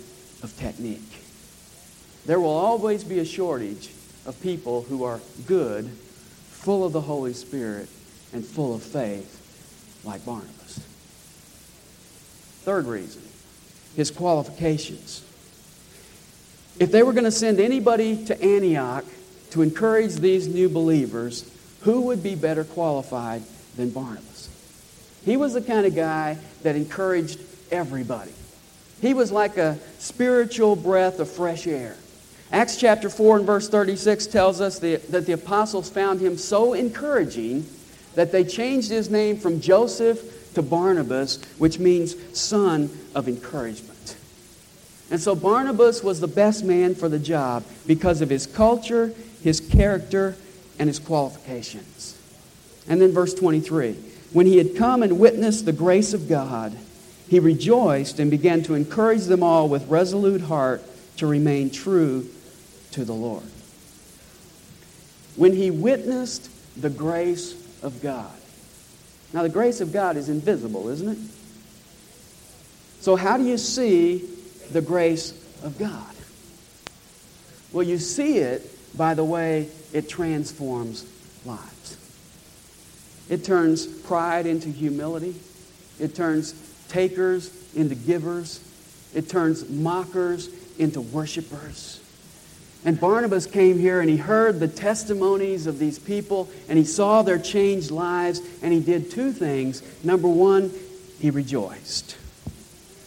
of 0.42 0.54
technique. 0.58 1.00
There 2.26 2.38
will 2.38 2.50
always 2.50 3.02
be 3.02 3.18
a 3.18 3.24
shortage 3.24 3.90
of 4.26 4.40
people 4.42 4.82
who 4.82 5.04
are 5.04 5.20
good, 5.46 5.88
full 6.50 6.84
of 6.84 6.92
the 6.92 7.00
Holy 7.00 7.32
Spirit, 7.32 7.88
and 8.32 8.44
full 8.44 8.74
of 8.74 8.82
faith, 8.82 10.00
like 10.04 10.24
Barnabas. 10.24 10.78
Third 12.62 12.86
reason, 12.86 13.22
his 13.96 14.10
qualifications. 14.10 15.24
If 16.78 16.92
they 16.92 17.02
were 17.02 17.12
going 17.12 17.24
to 17.24 17.30
send 17.30 17.58
anybody 17.58 18.24
to 18.26 18.40
Antioch 18.40 19.04
to 19.50 19.62
encourage 19.62 20.14
these 20.14 20.46
new 20.46 20.68
believers, 20.68 21.50
who 21.80 22.02
would 22.02 22.22
be 22.22 22.34
better 22.34 22.64
qualified 22.64 23.42
than 23.76 23.90
Barnabas? 23.90 24.48
He 25.24 25.36
was 25.36 25.54
the 25.54 25.62
kind 25.62 25.86
of 25.86 25.94
guy 25.94 26.38
that 26.62 26.76
encouraged 26.76 27.40
everybody. 27.70 28.32
He 29.00 29.14
was 29.14 29.32
like 29.32 29.56
a 29.56 29.78
spiritual 29.98 30.76
breath 30.76 31.18
of 31.18 31.30
fresh 31.30 31.66
air. 31.66 31.96
Acts 32.52 32.76
chapter 32.76 33.08
4 33.08 33.38
and 33.38 33.46
verse 33.46 33.68
36 33.68 34.26
tells 34.26 34.60
us 34.60 34.78
that 34.80 35.26
the 35.26 35.32
apostles 35.32 35.88
found 35.88 36.20
him 36.20 36.36
so 36.36 36.74
encouraging 36.74 37.66
that 38.14 38.30
they 38.30 38.44
changed 38.44 38.90
his 38.90 39.08
name 39.08 39.38
from 39.38 39.60
Joseph 39.60 40.52
to 40.54 40.62
Barnabas, 40.62 41.42
which 41.58 41.78
means 41.78 42.14
son 42.38 42.90
of 43.14 43.26
encouragement. 43.26 44.16
And 45.10 45.20
so 45.20 45.34
Barnabas 45.34 46.02
was 46.02 46.20
the 46.20 46.28
best 46.28 46.62
man 46.62 46.94
for 46.94 47.08
the 47.08 47.18
job 47.18 47.64
because 47.86 48.20
of 48.20 48.28
his 48.28 48.46
culture, 48.46 49.14
his 49.42 49.60
character, 49.60 50.36
and 50.78 50.88
his 50.88 50.98
qualifications. 50.98 52.18
And 52.88 53.00
then 53.00 53.12
verse 53.12 53.34
23 53.34 53.96
When 54.32 54.46
he 54.46 54.58
had 54.58 54.76
come 54.76 55.02
and 55.02 55.18
witnessed 55.18 55.64
the 55.64 55.72
grace 55.72 56.14
of 56.14 56.28
God, 56.28 56.76
he 57.28 57.38
rejoiced 57.38 58.18
and 58.18 58.30
began 58.30 58.62
to 58.64 58.74
encourage 58.74 59.24
them 59.24 59.42
all 59.42 59.68
with 59.68 59.88
resolute 59.88 60.42
heart 60.42 60.82
to 61.16 61.26
remain 61.26 61.70
true 61.70 62.28
to 62.92 63.04
the 63.04 63.12
Lord. 63.12 63.44
When 65.36 65.54
he 65.54 65.70
witnessed 65.70 66.50
the 66.80 66.90
grace 66.90 67.54
of 67.82 68.02
God. 68.02 68.32
Now, 69.32 69.42
the 69.42 69.48
grace 69.48 69.80
of 69.80 69.92
God 69.92 70.16
is 70.16 70.28
invisible, 70.28 70.88
isn't 70.88 71.08
it? 71.08 71.18
So, 73.00 73.16
how 73.16 73.36
do 73.36 73.44
you 73.44 73.58
see 73.58 74.28
the 74.70 74.82
grace 74.82 75.32
of 75.62 75.78
God? 75.78 76.14
Well, 77.72 77.86
you 77.86 77.98
see 77.98 78.38
it 78.38 78.68
by 78.96 79.14
the 79.14 79.24
way 79.24 79.68
it 79.92 80.08
transforms 80.08 81.06
lives. 81.44 81.81
It 83.32 83.44
turns 83.44 83.86
pride 83.86 84.44
into 84.44 84.68
humility. 84.68 85.34
It 85.98 86.14
turns 86.14 86.52
takers 86.90 87.50
into 87.74 87.94
givers. 87.94 88.60
It 89.14 89.30
turns 89.30 89.70
mockers 89.70 90.50
into 90.78 91.00
worshipers. 91.00 91.98
And 92.84 93.00
Barnabas 93.00 93.46
came 93.46 93.78
here 93.78 94.02
and 94.02 94.10
he 94.10 94.18
heard 94.18 94.60
the 94.60 94.68
testimonies 94.68 95.66
of 95.66 95.78
these 95.78 95.98
people 95.98 96.50
and 96.68 96.76
he 96.78 96.84
saw 96.84 97.22
their 97.22 97.38
changed 97.38 97.90
lives 97.90 98.42
and 98.60 98.70
he 98.70 98.80
did 98.80 99.10
two 99.10 99.32
things. 99.32 99.82
Number 100.04 100.28
one, 100.28 100.70
he 101.18 101.30
rejoiced. 101.30 102.18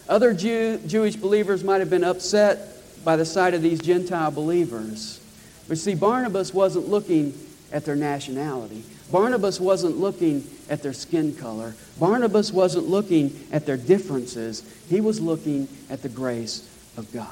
Other 0.09 0.33
Jew, 0.33 0.79
Jewish 0.87 1.15
believers 1.15 1.63
might 1.63 1.81
have 1.81 1.91
been 1.91 2.03
upset 2.03 3.03
by 3.03 3.15
the 3.15 3.25
sight 3.25 3.53
of 3.53 3.61
these 3.61 3.79
Gentile 3.79 4.31
believers. 4.31 5.21
But 5.67 5.77
see, 5.77 5.93
Barnabas 5.93 6.51
wasn't 6.51 6.89
looking 6.89 7.37
at 7.71 7.85
their 7.85 7.95
nationality. 7.95 8.81
Barnabas 9.11 9.59
wasn't 9.59 9.97
looking 9.97 10.47
at 10.69 10.81
their 10.81 10.93
skin 10.93 11.35
color. 11.35 11.75
Barnabas 11.99 12.51
wasn't 12.51 12.87
looking 12.87 13.37
at 13.51 13.65
their 13.65 13.77
differences. 13.77 14.63
He 14.89 15.01
was 15.01 15.21
looking 15.21 15.67
at 15.89 16.01
the 16.01 16.09
grace 16.09 16.69
of 16.97 17.11
God. 17.13 17.29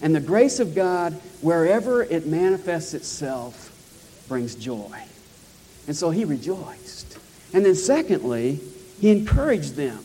And 0.00 0.14
the 0.14 0.20
grace 0.20 0.60
of 0.60 0.74
God, 0.74 1.12
wherever 1.42 2.02
it 2.02 2.26
manifests 2.26 2.94
itself, 2.94 3.74
brings 4.28 4.54
joy. 4.54 5.02
And 5.86 5.96
so 5.96 6.10
he 6.10 6.24
rejoiced. 6.24 7.18
And 7.52 7.64
then, 7.64 7.74
secondly, 7.74 8.60
he 9.00 9.10
encouraged 9.10 9.74
them. 9.74 10.04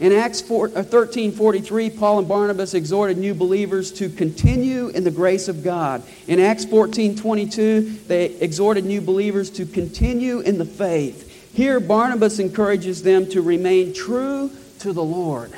In 0.00 0.12
Acts 0.12 0.42
uh, 0.50 0.82
13 0.82 1.32
43, 1.32 1.90
Paul 1.90 2.20
and 2.20 2.28
Barnabas 2.28 2.74
exhorted 2.74 3.18
new 3.18 3.34
believers 3.34 3.92
to 3.92 4.08
continue 4.08 4.88
in 4.88 5.04
the 5.04 5.10
grace 5.10 5.48
of 5.48 5.62
God. 5.62 6.02
In 6.26 6.40
Acts 6.40 6.64
14 6.64 7.16
22, 7.16 7.98
they 8.08 8.26
exhorted 8.36 8.84
new 8.84 9.00
believers 9.00 9.50
to 9.50 9.66
continue 9.66 10.40
in 10.40 10.58
the 10.58 10.64
faith. 10.64 11.28
Here, 11.54 11.78
Barnabas 11.80 12.38
encourages 12.38 13.02
them 13.02 13.28
to 13.30 13.42
remain 13.42 13.92
true 13.92 14.50
to 14.80 14.92
the 14.92 15.04
Lord. 15.04 15.52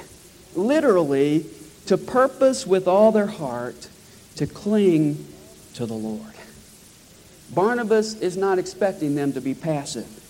Literally, 0.55 1.47
to 1.87 1.97
purpose 1.97 2.67
with 2.67 2.89
all 2.89 3.13
their 3.13 3.27
heart 3.27 3.89
to 4.37 4.47
cling 4.47 5.25
to 5.75 5.87
the 5.87 5.95
Lord. 5.95 6.33
Barnabas 7.55 8.15
is 8.21 8.37
not 8.37 8.59
expecting 8.59 9.15
them 9.15 9.33
to 9.35 9.41
be 9.41 9.55
passive. 9.55 10.24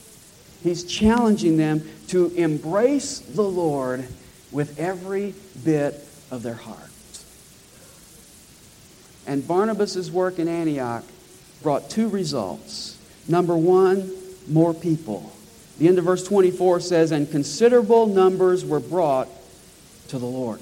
He's 0.64 0.82
challenging 0.82 1.58
them 1.58 1.86
to 2.08 2.28
embrace 2.36 3.18
the 3.18 3.42
Lord 3.42 4.08
with 4.50 4.80
every 4.80 5.34
bit 5.62 5.94
of 6.30 6.42
their 6.42 6.54
heart. 6.54 6.80
And 9.26 9.46
Barnabas' 9.46 10.10
work 10.10 10.38
in 10.38 10.48
Antioch 10.48 11.04
brought 11.62 11.90
two 11.90 12.08
results. 12.08 12.98
Number 13.28 13.54
one, 13.54 14.10
more 14.48 14.72
people. 14.72 15.32
The 15.78 15.86
end 15.86 15.98
of 15.98 16.04
verse 16.06 16.24
24 16.24 16.80
says, 16.80 17.12
And 17.12 17.30
considerable 17.30 18.06
numbers 18.06 18.64
were 18.64 18.80
brought 18.80 19.28
to 20.08 20.18
the 20.18 20.26
Lord. 20.26 20.60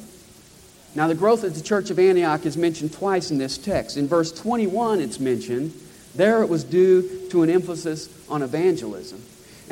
Now, 0.96 1.06
the 1.06 1.14
growth 1.14 1.44
of 1.44 1.54
the 1.54 1.62
church 1.62 1.90
of 1.90 1.98
Antioch 2.00 2.44
is 2.44 2.56
mentioned 2.56 2.92
twice 2.92 3.30
in 3.30 3.38
this 3.38 3.56
text. 3.56 3.96
In 3.96 4.08
verse 4.08 4.32
21, 4.32 5.00
it's 5.00 5.20
mentioned. 5.20 5.72
There 6.16 6.42
it 6.42 6.48
was 6.48 6.64
due 6.64 7.28
to 7.30 7.42
an 7.42 7.50
emphasis 7.50 8.08
on 8.28 8.42
evangelism. 8.42 9.22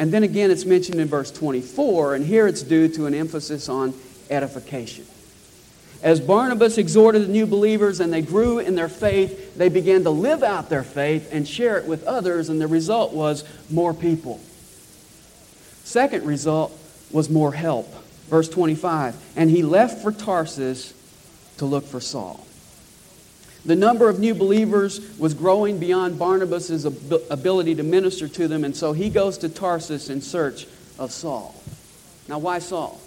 And 0.01 0.11
then 0.11 0.23
again, 0.23 0.51
it's 0.51 0.65
mentioned 0.65 0.99
in 0.99 1.09
verse 1.09 1.31
24, 1.31 2.15
and 2.15 2.25
here 2.25 2.47
it's 2.47 2.63
due 2.63 2.89
to 2.89 3.05
an 3.05 3.13
emphasis 3.13 3.69
on 3.69 3.93
edification. 4.31 5.05
As 6.03 6.21
Barnabas 6.21 6.79
exhorted 6.79 7.25
the 7.25 7.29
new 7.29 7.45
believers 7.45 8.01
and 8.01 8.11
they 8.11 8.23
grew 8.23 8.61
in 8.61 8.77
their 8.77 8.89
faith, 8.89 9.55
they 9.59 9.69
began 9.69 10.03
to 10.05 10.11
live 10.11 10.43
out 10.43 10.71
their 10.71 10.85
faith 10.85 11.29
and 11.33 11.47
share 11.47 11.77
it 11.77 11.85
with 11.85 12.03
others, 12.05 12.49
and 12.49 12.59
the 12.59 12.67
result 12.67 13.13
was 13.13 13.45
more 13.71 13.93
people. 13.93 14.41
Second 15.85 16.25
result 16.25 16.73
was 17.11 17.29
more 17.29 17.53
help. 17.53 17.87
Verse 18.29 18.49
25, 18.49 19.15
and 19.37 19.51
he 19.51 19.63
left 19.63 20.01
for 20.01 20.13
Tarsus 20.13 20.95
to 21.59 21.67
look 21.67 21.85
for 21.85 22.01
Saul. 22.01 22.47
The 23.65 23.77
number 23.77 24.09
of 24.09 24.19
new 24.19 24.35
believers 24.35 25.19
was 25.19 25.35
growing 25.35 25.79
beyond 25.79 26.19
Barnabas' 26.19 26.85
ability 26.85 27.75
to 27.75 27.83
minister 27.83 28.27
to 28.27 28.49
them, 28.49 28.65
and 28.65 28.75
so 28.75 28.93
he 28.93 29.11
goes 29.11 29.39
to 29.39 29.49
Tarsus 29.49 30.09
in 30.09 30.23
search 30.23 30.67
of 30.99 31.13
Saul. 31.13 31.55
Now, 32.29 32.39
why 32.39 32.59
Saul? 32.59 33.01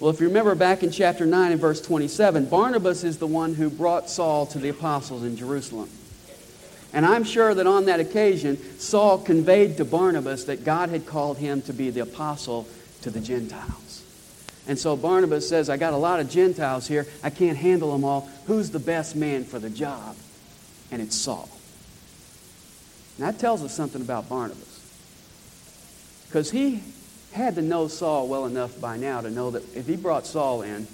Well, 0.00 0.10
if 0.10 0.20
you 0.20 0.28
remember 0.28 0.54
back 0.54 0.82
in 0.82 0.90
chapter 0.90 1.26
9 1.26 1.52
and 1.52 1.60
verse 1.60 1.80
27, 1.80 2.46
Barnabas 2.46 3.04
is 3.04 3.18
the 3.18 3.26
one 3.26 3.54
who 3.54 3.68
brought 3.68 4.08
Saul 4.08 4.46
to 4.46 4.58
the 4.58 4.70
apostles 4.70 5.22
in 5.22 5.36
Jerusalem. 5.36 5.90
And 6.92 7.06
I'm 7.06 7.22
sure 7.22 7.54
that 7.54 7.66
on 7.66 7.84
that 7.84 8.00
occasion, 8.00 8.56
Saul 8.78 9.18
conveyed 9.18 9.76
to 9.76 9.84
Barnabas 9.84 10.44
that 10.44 10.64
God 10.64 10.88
had 10.88 11.06
called 11.06 11.38
him 11.38 11.62
to 11.62 11.72
be 11.72 11.90
the 11.90 12.00
apostle 12.00 12.66
to 13.02 13.10
the 13.10 13.20
Gentiles. 13.20 14.02
And 14.70 14.78
so 14.78 14.96
Barnabas 14.96 15.48
says, 15.48 15.68
I 15.68 15.76
got 15.76 15.94
a 15.94 15.96
lot 15.96 16.20
of 16.20 16.30
Gentiles 16.30 16.86
here. 16.86 17.04
I 17.24 17.30
can't 17.30 17.58
handle 17.58 17.90
them 17.90 18.04
all. 18.04 18.30
Who's 18.46 18.70
the 18.70 18.78
best 18.78 19.16
man 19.16 19.42
for 19.42 19.58
the 19.58 19.68
job? 19.68 20.14
And 20.92 21.02
it's 21.02 21.16
Saul. 21.16 21.48
And 23.18 23.26
that 23.26 23.40
tells 23.40 23.64
us 23.64 23.74
something 23.74 24.00
about 24.00 24.28
Barnabas. 24.28 24.80
Because 26.28 26.52
he 26.52 26.84
had 27.32 27.56
to 27.56 27.62
know 27.62 27.88
Saul 27.88 28.28
well 28.28 28.46
enough 28.46 28.80
by 28.80 28.96
now 28.96 29.20
to 29.20 29.28
know 29.28 29.50
that 29.50 29.64
if 29.76 29.88
he 29.88 29.96
brought 29.96 30.24
Saul 30.24 30.62
in, 30.62 30.86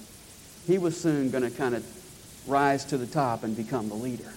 he 0.67 0.79
was 0.79 0.99
soon 0.99 1.29
going 1.29 1.45
to 1.45 1.51
kind 1.51 1.75
of 1.75 1.85
rise 2.47 2.83
to 2.87 2.97
the 2.97 3.07
top 3.07 3.45
and 3.45 3.55
become 3.55 3.91
the 3.91 3.95
leader. 3.95 4.33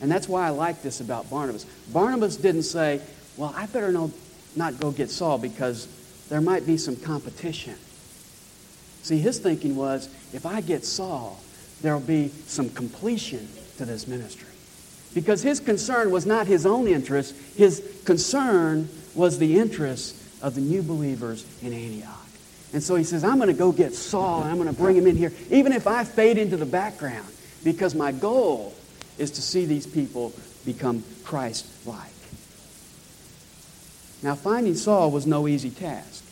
And 0.00 0.08
that's 0.08 0.28
why 0.28 0.46
I 0.46 0.50
like 0.50 0.82
this 0.82 1.00
about 1.00 1.28
Barnabas. 1.28 1.64
Barnabas 1.92 2.36
didn't 2.36 2.62
say, 2.62 3.00
Well, 3.36 3.52
I 3.56 3.66
better 3.66 3.90
no, 3.90 4.12
not 4.54 4.78
go 4.78 4.92
get 4.92 5.10
Saul 5.10 5.38
because 5.38 5.88
there 6.30 6.40
might 6.40 6.64
be 6.64 6.78
some 6.78 6.96
competition. 6.96 7.74
See, 9.02 9.18
his 9.18 9.38
thinking 9.38 9.76
was 9.76 10.08
if 10.32 10.46
I 10.46 10.62
get 10.62 10.84
Saul, 10.84 11.38
there'll 11.82 12.00
be 12.00 12.28
some 12.46 12.70
completion 12.70 13.48
to 13.76 13.84
this 13.84 14.06
ministry. 14.06 14.48
Because 15.12 15.42
his 15.42 15.58
concern 15.58 16.10
was 16.10 16.24
not 16.24 16.46
his 16.46 16.64
own 16.64 16.86
interest, 16.86 17.34
his 17.56 18.00
concern 18.04 18.88
was 19.14 19.38
the 19.38 19.58
interest 19.58 20.16
of 20.40 20.54
the 20.54 20.60
new 20.60 20.82
believers 20.82 21.44
in 21.62 21.72
Antioch. 21.72 22.16
And 22.72 22.80
so 22.80 22.94
he 22.94 23.02
says, 23.02 23.24
I'm 23.24 23.36
going 23.36 23.48
to 23.48 23.52
go 23.52 23.72
get 23.72 23.92
Saul 23.92 24.42
and 24.42 24.50
I'm 24.50 24.56
going 24.56 24.68
to 24.68 24.80
bring 24.80 24.96
him 24.96 25.08
in 25.08 25.16
here, 25.16 25.32
even 25.50 25.72
if 25.72 25.88
I 25.88 26.04
fade 26.04 26.38
into 26.38 26.56
the 26.56 26.66
background, 26.66 27.26
because 27.64 27.96
my 27.96 28.12
goal 28.12 28.74
is 29.18 29.32
to 29.32 29.42
see 29.42 29.66
these 29.66 29.86
people 29.86 30.32
become 30.64 31.02
Christ 31.24 31.66
like. 31.84 32.12
Now, 34.22 34.34
finding 34.34 34.74
Saul 34.74 35.10
was 35.10 35.26
no 35.26 35.48
easy 35.48 35.70
task 35.70 36.24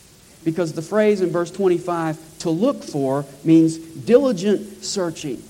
because 0.45 0.73
the 0.73 0.83
phrase 0.83 1.21
in 1.21 1.31
verse 1.31 1.51
25, 1.51 2.39
to 2.41 2.51
look 2.51 2.83
for, 2.83 3.25
means 3.45 3.77
diligent 3.77 4.85
searching. 4.85 5.43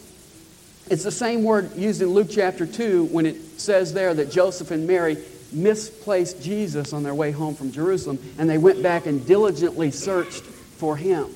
It's 0.91 1.05
the 1.05 1.13
same 1.13 1.45
word 1.45 1.77
used 1.77 2.01
in 2.01 2.09
Luke 2.09 2.29
chapter 2.31 2.67
2 2.67 3.05
when 3.07 3.27
it 3.27 3.37
says 3.61 3.93
there 3.93 4.15
that 4.15 4.31
Joseph 4.31 4.71
and 4.71 4.87
Mary 4.87 5.19
misplaced 5.53 6.43
Jesus 6.43 6.93
on 6.93 7.03
their 7.03 7.15
way 7.15 7.31
home 7.31 7.55
from 7.55 7.73
Jerusalem 7.73 8.19
and 8.39 8.49
they 8.49 8.59
went 8.59 8.83
back 8.83 9.07
and 9.07 9.27
diligently 9.27 9.91
searched 9.91 10.43
for 10.43 10.97
him. 10.97 11.27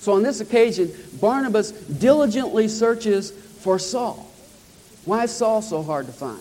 So 0.00 0.12
on 0.12 0.22
this 0.22 0.40
occasion, 0.40 0.92
Barnabas 1.20 1.72
diligently 1.72 2.68
searches 2.68 3.30
for 3.30 3.78
Saul. 3.78 4.30
Why 5.04 5.24
is 5.24 5.32
Saul 5.32 5.62
so 5.62 5.82
hard 5.82 6.06
to 6.06 6.12
find? 6.12 6.40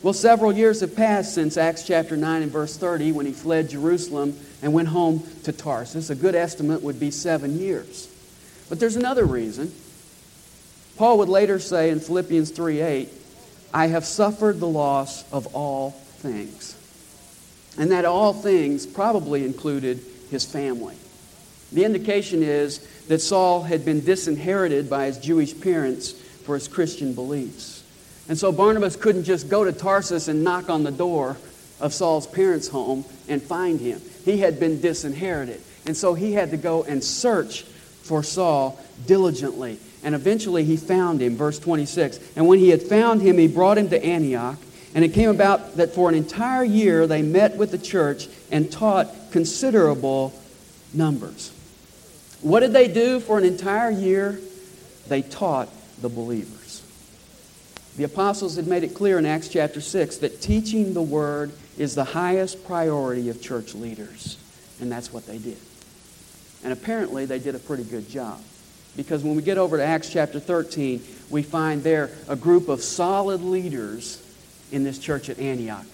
Well, 0.00 0.14
several 0.14 0.52
years 0.52 0.80
have 0.80 0.94
passed 0.94 1.34
since 1.34 1.56
Acts 1.56 1.84
chapter 1.84 2.16
9 2.16 2.42
and 2.42 2.52
verse 2.52 2.76
30 2.76 3.12
when 3.12 3.26
he 3.26 3.32
fled 3.32 3.68
Jerusalem 3.68 4.38
and 4.62 4.72
went 4.72 4.88
home 4.88 5.24
to 5.42 5.52
Tarsus. 5.52 6.10
A 6.10 6.14
good 6.14 6.36
estimate 6.36 6.82
would 6.82 7.00
be 7.00 7.10
seven 7.10 7.58
years. 7.58 8.08
But 8.68 8.78
there's 8.78 8.94
another 8.94 9.24
reason. 9.24 9.72
Paul 10.96 11.18
would 11.18 11.28
later 11.28 11.58
say 11.58 11.90
in 11.90 11.98
Philippians 11.98 12.50
3 12.50 12.80
8, 12.80 13.08
I 13.74 13.86
have 13.88 14.04
suffered 14.04 14.60
the 14.60 14.68
loss 14.68 15.30
of 15.32 15.54
all 15.54 15.90
things. 15.90 16.76
And 17.76 17.90
that 17.90 18.04
all 18.04 18.32
things 18.32 18.86
probably 18.86 19.44
included 19.44 20.00
his 20.30 20.44
family. 20.44 20.96
The 21.72 21.84
indication 21.84 22.42
is 22.42 22.78
that 23.08 23.20
Saul 23.20 23.62
had 23.62 23.84
been 23.84 24.04
disinherited 24.04 24.88
by 24.88 25.06
his 25.06 25.18
Jewish 25.18 25.58
parents 25.60 26.12
for 26.12 26.54
his 26.54 26.68
Christian 26.68 27.14
beliefs. 27.14 27.77
And 28.28 28.38
so 28.38 28.52
Barnabas 28.52 28.96
couldn't 28.96 29.24
just 29.24 29.48
go 29.48 29.64
to 29.64 29.72
Tarsus 29.72 30.28
and 30.28 30.44
knock 30.44 30.68
on 30.68 30.82
the 30.82 30.90
door 30.90 31.36
of 31.80 31.94
Saul's 31.94 32.26
parents' 32.26 32.68
home 32.68 33.04
and 33.28 33.42
find 33.42 33.80
him. 33.80 34.00
He 34.24 34.38
had 34.38 34.60
been 34.60 34.80
disinherited. 34.80 35.60
And 35.86 35.96
so 35.96 36.14
he 36.14 36.34
had 36.34 36.50
to 36.50 36.56
go 36.56 36.84
and 36.84 37.02
search 37.02 37.62
for 37.62 38.22
Saul 38.22 38.78
diligently. 39.06 39.78
And 40.02 40.14
eventually 40.14 40.64
he 40.64 40.76
found 40.76 41.20
him, 41.20 41.36
verse 41.36 41.58
26. 41.58 42.20
And 42.36 42.46
when 42.46 42.58
he 42.58 42.68
had 42.68 42.82
found 42.82 43.22
him, 43.22 43.38
he 43.38 43.48
brought 43.48 43.78
him 43.78 43.88
to 43.90 44.04
Antioch. 44.04 44.58
And 44.94 45.04
it 45.04 45.14
came 45.14 45.30
about 45.30 45.76
that 45.76 45.94
for 45.94 46.08
an 46.08 46.14
entire 46.14 46.64
year 46.64 47.06
they 47.06 47.22
met 47.22 47.56
with 47.56 47.70
the 47.70 47.78
church 47.78 48.28
and 48.50 48.70
taught 48.70 49.08
considerable 49.30 50.32
numbers. 50.92 51.52
What 52.40 52.60
did 52.60 52.72
they 52.72 52.88
do 52.88 53.20
for 53.20 53.38
an 53.38 53.44
entire 53.44 53.90
year? 53.90 54.38
They 55.08 55.22
taught 55.22 55.68
the 56.00 56.08
believers. 56.08 56.82
The 57.98 58.04
apostles 58.04 58.54
had 58.54 58.68
made 58.68 58.84
it 58.84 58.94
clear 58.94 59.18
in 59.18 59.26
Acts 59.26 59.48
chapter 59.48 59.80
6 59.80 60.18
that 60.18 60.40
teaching 60.40 60.94
the 60.94 61.02
word 61.02 61.50
is 61.76 61.96
the 61.96 62.04
highest 62.04 62.64
priority 62.64 63.28
of 63.28 63.42
church 63.42 63.74
leaders. 63.74 64.38
And 64.80 64.90
that's 64.90 65.12
what 65.12 65.26
they 65.26 65.38
did. 65.38 65.56
And 66.62 66.72
apparently 66.72 67.26
they 67.26 67.40
did 67.40 67.56
a 67.56 67.58
pretty 67.58 67.82
good 67.82 68.08
job. 68.08 68.40
Because 68.96 69.24
when 69.24 69.34
we 69.34 69.42
get 69.42 69.58
over 69.58 69.78
to 69.78 69.84
Acts 69.84 70.10
chapter 70.10 70.38
13, 70.38 71.02
we 71.28 71.42
find 71.42 71.82
there 71.82 72.10
a 72.28 72.36
group 72.36 72.68
of 72.68 72.82
solid 72.82 73.42
leaders 73.42 74.24
in 74.70 74.84
this 74.84 75.00
church 75.00 75.28
at 75.28 75.40
Antioch, 75.40 75.84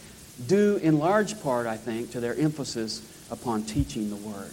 due 0.46 0.76
in 0.82 0.98
large 0.98 1.42
part, 1.42 1.66
I 1.66 1.78
think, 1.78 2.10
to 2.10 2.20
their 2.20 2.34
emphasis 2.34 3.00
upon 3.30 3.62
teaching 3.62 4.10
the 4.10 4.16
word. 4.16 4.52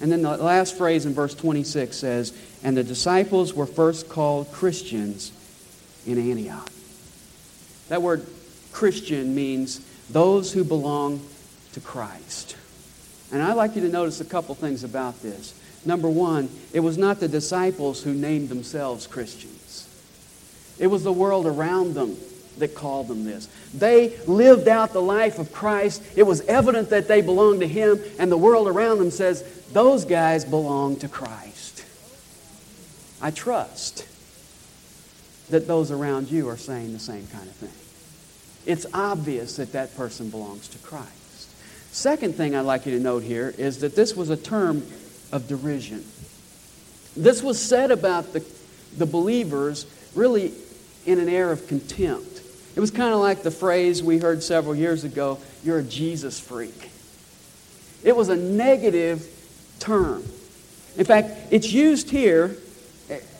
And 0.00 0.12
then 0.12 0.22
the 0.22 0.36
last 0.36 0.78
phrase 0.78 1.04
in 1.04 1.14
verse 1.14 1.34
26 1.34 1.96
says, 1.96 2.32
And 2.62 2.76
the 2.76 2.84
disciples 2.84 3.54
were 3.54 3.66
first 3.66 4.08
called 4.08 4.52
Christians 4.52 5.32
in 6.12 6.30
Antioch. 6.30 6.70
That 7.88 8.02
word 8.02 8.26
Christian 8.72 9.34
means 9.34 9.80
those 10.10 10.52
who 10.52 10.64
belong 10.64 11.20
to 11.72 11.80
Christ. 11.80 12.56
And 13.32 13.42
I'd 13.42 13.54
like 13.54 13.76
you 13.76 13.82
to 13.82 13.88
notice 13.88 14.20
a 14.20 14.24
couple 14.24 14.54
things 14.54 14.84
about 14.84 15.22
this. 15.22 15.54
Number 15.84 16.08
one, 16.08 16.48
it 16.72 16.80
was 16.80 16.98
not 16.98 17.20
the 17.20 17.28
disciples 17.28 18.02
who 18.02 18.12
named 18.12 18.48
themselves 18.48 19.06
Christians, 19.06 19.86
it 20.78 20.86
was 20.86 21.04
the 21.04 21.12
world 21.12 21.46
around 21.46 21.94
them 21.94 22.16
that 22.58 22.74
called 22.74 23.08
them 23.08 23.24
this. 23.24 23.48
They 23.74 24.16
lived 24.26 24.68
out 24.68 24.92
the 24.92 25.00
life 25.00 25.38
of 25.38 25.52
Christ. 25.52 26.02
It 26.16 26.24
was 26.24 26.42
evident 26.42 26.90
that 26.90 27.08
they 27.08 27.22
belonged 27.22 27.60
to 27.60 27.68
Him, 27.68 28.00
and 28.18 28.30
the 28.30 28.36
world 28.36 28.68
around 28.68 28.98
them 28.98 29.10
says, 29.10 29.42
those 29.72 30.04
guys 30.04 30.44
belong 30.44 30.96
to 30.96 31.08
Christ. 31.08 31.84
I 33.22 33.30
trust 33.30 34.06
that 35.50 35.66
those 35.66 35.90
around 35.90 36.30
you 36.30 36.48
are 36.48 36.56
saying 36.56 36.92
the 36.92 36.98
same 36.98 37.26
kind 37.28 37.46
of 37.46 37.54
thing. 37.54 37.70
It's 38.66 38.86
obvious 38.92 39.56
that 39.56 39.72
that 39.72 39.96
person 39.96 40.30
belongs 40.30 40.68
to 40.68 40.78
Christ. 40.78 41.50
Second 41.92 42.34
thing 42.34 42.54
I'd 42.54 42.60
like 42.60 42.86
you 42.86 42.96
to 42.96 43.02
note 43.02 43.22
here 43.22 43.54
is 43.58 43.80
that 43.80 43.96
this 43.96 44.14
was 44.14 44.30
a 44.30 44.36
term 44.36 44.82
of 45.32 45.48
derision. 45.48 46.04
This 47.16 47.42
was 47.42 47.60
said 47.60 47.90
about 47.90 48.32
the, 48.32 48.44
the 48.96 49.06
believers 49.06 49.86
really 50.14 50.52
in 51.06 51.18
an 51.18 51.28
air 51.28 51.50
of 51.50 51.66
contempt. 51.66 52.42
It 52.76 52.80
was 52.80 52.90
kind 52.90 53.12
of 53.12 53.20
like 53.20 53.42
the 53.42 53.50
phrase 53.50 54.02
we 54.02 54.18
heard 54.18 54.42
several 54.42 54.74
years 54.74 55.04
ago 55.04 55.38
you're 55.64 55.80
a 55.80 55.82
Jesus 55.82 56.38
freak. 56.38 56.90
It 58.02 58.16
was 58.16 58.28
a 58.28 58.36
negative 58.36 59.26
term. 59.78 60.24
In 60.96 61.04
fact, 61.04 61.30
it's 61.50 61.72
used 61.72 62.10
here. 62.10 62.56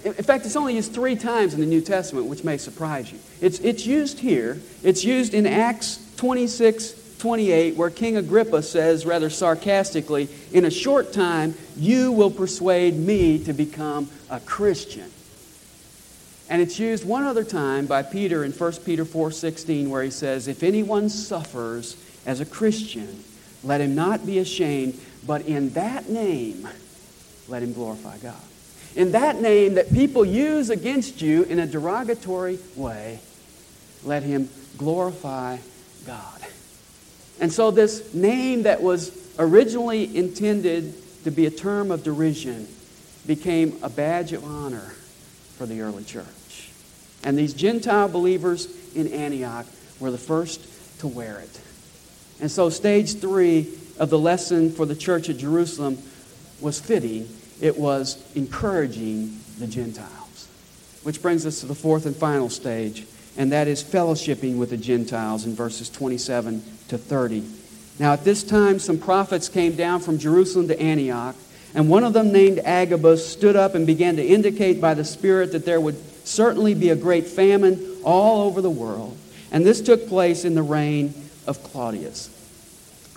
In 0.04 0.14
fact, 0.14 0.46
it's 0.46 0.56
only 0.56 0.76
used 0.76 0.94
three 0.94 1.14
times 1.14 1.52
in 1.52 1.60
the 1.60 1.66
New 1.66 1.82
Testament, 1.82 2.26
which 2.26 2.42
may 2.42 2.56
surprise 2.56 3.12
you. 3.12 3.18
It's, 3.40 3.58
it's 3.60 3.84
used 3.84 4.18
here. 4.18 4.58
It's 4.82 5.04
used 5.04 5.34
in 5.34 5.46
Acts 5.46 5.98
26 6.16 7.00
28, 7.18 7.76
where 7.76 7.90
King 7.90 8.16
Agrippa 8.16 8.62
says, 8.62 9.04
rather 9.04 9.28
sarcastically, 9.28 10.28
In 10.52 10.64
a 10.64 10.70
short 10.70 11.12
time, 11.12 11.54
you 11.76 12.12
will 12.12 12.30
persuade 12.30 12.96
me 12.96 13.38
to 13.44 13.52
become 13.52 14.08
a 14.30 14.40
Christian. 14.40 15.10
And 16.48 16.60
it's 16.60 16.78
used 16.78 17.06
one 17.06 17.22
other 17.22 17.44
time 17.44 17.86
by 17.86 18.02
Peter 18.02 18.42
in 18.42 18.52
1 18.52 18.72
Peter 18.84 19.04
4:16 19.04 19.88
where 19.88 20.02
he 20.02 20.10
says, 20.10 20.48
"If 20.48 20.64
anyone 20.64 21.08
suffers 21.08 21.96
as 22.26 22.40
a 22.40 22.44
Christian, 22.44 23.22
let 23.62 23.80
him 23.80 23.94
not 23.94 24.26
be 24.26 24.38
ashamed, 24.38 24.98
but 25.24 25.46
in 25.46 25.70
that 25.74 26.08
name 26.08 26.66
let 27.48 27.62
him 27.62 27.72
glorify 27.72 28.16
God." 28.18 28.49
In 28.96 29.12
that 29.12 29.40
name 29.40 29.74
that 29.74 29.92
people 29.92 30.24
use 30.24 30.70
against 30.70 31.22
you 31.22 31.44
in 31.44 31.58
a 31.58 31.66
derogatory 31.66 32.58
way, 32.76 33.20
let 34.04 34.22
him 34.22 34.48
glorify 34.76 35.58
God. 36.06 36.40
And 37.40 37.52
so 37.52 37.70
this 37.70 38.12
name 38.12 38.64
that 38.64 38.82
was 38.82 39.16
originally 39.38 40.16
intended 40.16 40.94
to 41.24 41.30
be 41.30 41.46
a 41.46 41.50
term 41.50 41.90
of 41.90 42.02
derision 42.02 42.66
became 43.26 43.78
a 43.82 43.88
badge 43.88 44.32
of 44.32 44.44
honor 44.44 44.92
for 45.56 45.66
the 45.66 45.80
early 45.80 46.04
church. 46.04 46.70
And 47.22 47.36
these 47.36 47.54
Gentile 47.54 48.08
believers 48.08 48.68
in 48.94 49.12
Antioch 49.12 49.66
were 49.98 50.10
the 50.10 50.18
first 50.18 50.98
to 51.00 51.06
wear 51.06 51.38
it. 51.38 51.60
And 52.40 52.50
so, 52.50 52.70
stage 52.70 53.20
three 53.20 53.68
of 53.98 54.08
the 54.08 54.18
lesson 54.18 54.70
for 54.72 54.86
the 54.86 54.94
church 54.94 55.28
at 55.28 55.36
Jerusalem 55.36 55.98
was 56.60 56.80
fitting. 56.80 57.28
It 57.60 57.78
was 57.78 58.22
encouraging 58.34 59.38
the 59.58 59.66
Gentiles. 59.66 60.48
Which 61.02 61.22
brings 61.22 61.46
us 61.46 61.60
to 61.60 61.66
the 61.66 61.74
fourth 61.74 62.06
and 62.06 62.14
final 62.14 62.50
stage, 62.50 63.06
and 63.36 63.52
that 63.52 63.68
is 63.68 63.82
fellowshipping 63.82 64.58
with 64.58 64.70
the 64.70 64.76
Gentiles 64.76 65.46
in 65.46 65.54
verses 65.54 65.88
27 65.88 66.62
to 66.88 66.98
30. 66.98 67.44
Now, 67.98 68.12
at 68.12 68.24
this 68.24 68.42
time, 68.42 68.78
some 68.78 68.98
prophets 68.98 69.48
came 69.48 69.76
down 69.76 70.00
from 70.00 70.18
Jerusalem 70.18 70.68
to 70.68 70.80
Antioch, 70.80 71.36
and 71.74 71.88
one 71.88 72.04
of 72.04 72.12
them, 72.12 72.32
named 72.32 72.58
Agabus, 72.60 73.26
stood 73.26 73.56
up 73.56 73.74
and 73.74 73.86
began 73.86 74.16
to 74.16 74.24
indicate 74.24 74.80
by 74.80 74.94
the 74.94 75.04
Spirit 75.04 75.52
that 75.52 75.64
there 75.64 75.80
would 75.80 75.96
certainly 76.26 76.74
be 76.74 76.90
a 76.90 76.96
great 76.96 77.26
famine 77.26 77.98
all 78.04 78.46
over 78.46 78.60
the 78.60 78.70
world. 78.70 79.16
And 79.52 79.64
this 79.64 79.80
took 79.80 80.08
place 80.08 80.44
in 80.44 80.54
the 80.54 80.62
reign 80.62 81.14
of 81.46 81.62
Claudius. 81.62 82.39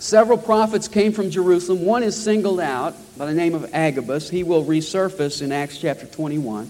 Several 0.04 0.38
prophets 0.38 0.90
came 0.90 1.14
from 1.14 1.30
Jerusalem. 1.30 1.86
One 1.86 2.04
is 2.04 2.22
singled 2.22 2.60
out 2.60 2.94
by 3.18 3.26
the 3.26 3.34
name 3.34 3.56
of 3.56 3.74
Agabus. 3.74 4.30
He 4.30 4.44
will 4.44 4.66
resurface 4.66 5.42
in 5.42 5.54
Acts 5.54 5.78
chapter 5.78 6.06
21. 6.06 6.70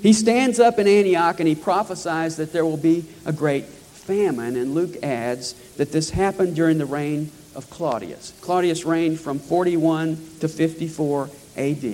He 0.00 0.12
stands 0.12 0.60
up 0.60 0.78
in 0.78 0.86
Antioch 0.86 1.40
and 1.40 1.48
he 1.48 1.56
prophesies 1.56 2.36
that 2.36 2.52
there 2.52 2.64
will 2.64 2.76
be 2.76 3.04
a 3.26 3.32
great 3.32 3.64
famine. 3.64 4.54
And 4.54 4.76
Luke 4.76 5.02
adds 5.02 5.54
that 5.74 5.90
this 5.90 6.10
happened 6.10 6.54
during 6.54 6.78
the 6.78 6.86
reign 6.86 7.32
of 7.56 7.68
Claudius. 7.68 8.32
Claudius 8.42 8.84
reigned 8.84 9.18
from 9.18 9.40
41 9.40 10.16
to 10.38 10.46
54 10.46 11.30
AD. 11.56 11.84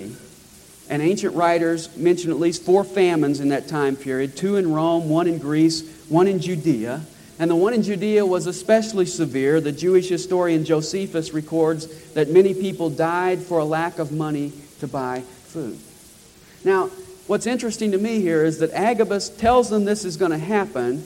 And 0.91 1.01
ancient 1.01 1.35
writers 1.35 1.97
mention 1.97 2.31
at 2.31 2.39
least 2.39 2.63
four 2.63 2.85
famines 2.85 3.41
in 3.41 3.49
that 3.49 3.69
time 3.69 3.97
period 3.97 4.37
two 4.37 4.57
in 4.57 4.71
Rome, 4.71 5.09
one 5.09 5.29
in 5.29 5.39
Greece, 5.39 6.05
one 6.11 6.29
in 6.29 6.41
Judea. 6.41 7.01
And 7.39 7.51
the 7.51 7.57
one 7.57 7.75
in 7.75 7.83
Judea 7.83 8.25
was 8.25 8.47
especially 8.47 9.07
severe. 9.07 9.61
The 9.61 9.73
Jewish 9.73 10.09
historian 10.09 10.65
Josephus 10.65 11.33
records 11.33 12.13
that 12.13 12.31
many 12.31 12.55
people 12.55 12.91
died 12.91 13.41
for 13.41 13.59
a 13.59 13.65
lack 13.65 13.99
of 13.99 14.13
money 14.13 14.53
to 14.81 14.87
buy 14.87 15.21
food. 15.21 15.79
Now, 16.65 16.91
what's 17.27 17.47
interesting 17.47 17.91
to 17.93 17.99
me 17.99 18.21
here 18.21 18.45
is 18.45 18.59
that 18.59 18.71
Agabus 18.73 19.29
tells 19.31 19.69
them 19.69 19.85
this 19.85 20.05
is 20.05 20.17
going 20.17 20.31
to 20.31 20.39
happen. 20.39 21.05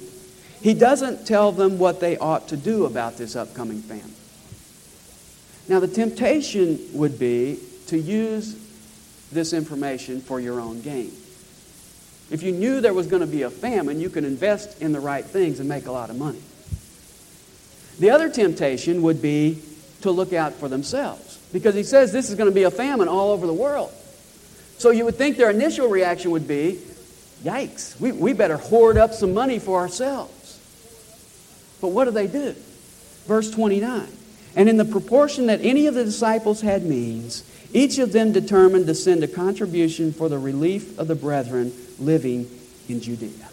He 0.61 0.75
doesn't 0.75 1.27
tell 1.27 1.51
them 1.51 1.79
what 1.79 2.01
they 2.01 2.19
ought 2.19 2.49
to 2.49 2.57
do 2.57 2.85
about 2.85 3.17
this 3.17 3.35
upcoming 3.35 3.81
famine. 3.81 4.15
Now, 5.69 5.81
the 5.81 5.89
temptation 5.89 6.79
would 6.93 7.19
be 7.19 7.59
to 7.87 7.99
use 7.99 8.57
this 9.33 9.53
information 9.53 10.21
for 10.21 10.41
your 10.41 10.61
own 10.61 10.81
gain. 10.83 11.13
If 12.31 12.43
you 12.43 12.53
knew 12.53 12.81
there 12.81 12.95
was 12.95 13.07
going 13.07 13.21
to 13.21 13.27
be 13.27 13.43
a 13.43 13.51
famine, 13.51 14.01
you 14.01 14.11
could 14.11 14.25
invest 14.25 14.83
in 14.83 14.93
the 14.93 15.01
right 15.01 15.25
things 15.25 15.61
and 15.61 15.69
make 15.69 15.87
a 15.87 15.93
lot 15.93 16.11
of 16.11 16.17
money. 16.17 16.43
The 17.99 18.11
other 18.11 18.29
temptation 18.29 19.03
would 19.03 19.21
be 19.21 19.63
to 20.03 20.11
look 20.11 20.33
out 20.33 20.53
for 20.53 20.69
themselves 20.69 21.39
because 21.53 21.75
he 21.75 21.83
says 21.83 22.13
this 22.13 22.31
is 22.31 22.37
going 22.37 22.49
to 22.49 22.55
be 22.55 22.63
a 22.65 22.71
famine 22.71 23.09
all 23.09 23.31
over 23.31 23.47
the 23.47 23.55
world. 23.55 23.93
So 24.79 24.91
you 24.91 25.05
would 25.05 25.17
think 25.17 25.37
their 25.37 25.51
initial 25.51 25.89
reaction 25.89 26.31
would 26.31 26.47
be, 26.47 26.79
yikes, 27.43 27.99
we, 28.01 28.13
we 28.13 28.33
better 28.33 28.57
hoard 28.57 28.97
up 28.97 29.13
some 29.13 29.35
money 29.35 29.59
for 29.59 29.81
ourselves. 29.81 30.61
But 31.81 31.89
what 31.89 32.05
do 32.05 32.11
they 32.11 32.27
do? 32.27 32.55
Verse 33.27 33.51
29 33.51 34.07
And 34.55 34.69
in 34.69 34.77
the 34.77 34.85
proportion 34.85 35.47
that 35.47 35.61
any 35.63 35.87
of 35.87 35.95
the 35.95 36.05
disciples 36.05 36.61
had 36.61 36.85
means, 36.85 37.43
each 37.73 37.99
of 37.99 38.13
them 38.13 38.33
determined 38.33 38.87
to 38.87 38.95
send 38.95 39.23
a 39.23 39.29
contribution 39.29 40.13
for 40.13 40.29
the 40.29 40.39
relief 40.39 40.99
of 40.99 41.09
the 41.09 41.15
brethren 41.15 41.73
living 41.99 42.49
in 42.89 43.01
Judea. 43.01 43.49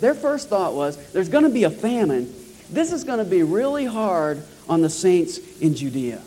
Their 0.00 0.14
first 0.14 0.48
thought 0.48 0.74
was 0.74 0.96
there's 1.12 1.28
going 1.28 1.44
to 1.44 1.50
be 1.50 1.64
a 1.64 1.70
famine. 1.70 2.34
This 2.70 2.92
is 2.92 3.04
going 3.04 3.18
to 3.18 3.24
be 3.24 3.42
really 3.42 3.84
hard 3.84 4.42
on 4.68 4.82
the 4.82 4.90
saints 4.90 5.38
in 5.60 5.74
Judea. 5.74 6.20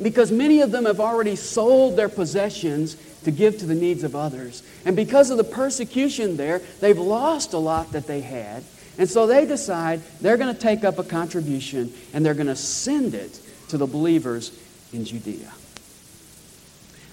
because 0.00 0.32
many 0.32 0.60
of 0.60 0.70
them 0.70 0.84
have 0.84 1.00
already 1.00 1.36
sold 1.36 1.96
their 1.96 2.08
possessions 2.08 2.96
to 3.24 3.30
give 3.30 3.58
to 3.58 3.66
the 3.66 3.74
needs 3.74 4.04
of 4.04 4.16
others. 4.16 4.62
And 4.84 4.96
because 4.96 5.30
of 5.30 5.36
the 5.36 5.44
persecution 5.44 6.36
there, 6.36 6.60
they've 6.80 6.98
lost 6.98 7.52
a 7.52 7.58
lot 7.58 7.92
that 7.92 8.06
they 8.06 8.20
had. 8.20 8.64
And 8.98 9.08
so 9.08 9.26
they 9.26 9.46
decide 9.46 10.00
they're 10.20 10.36
going 10.36 10.54
to 10.54 10.60
take 10.60 10.84
up 10.84 10.98
a 10.98 11.04
contribution 11.04 11.92
and 12.12 12.24
they're 12.24 12.34
going 12.34 12.48
to 12.48 12.56
send 12.56 13.14
it 13.14 13.40
to 13.68 13.78
the 13.78 13.86
believers 13.86 14.58
in 14.92 15.04
Judea. 15.04 15.52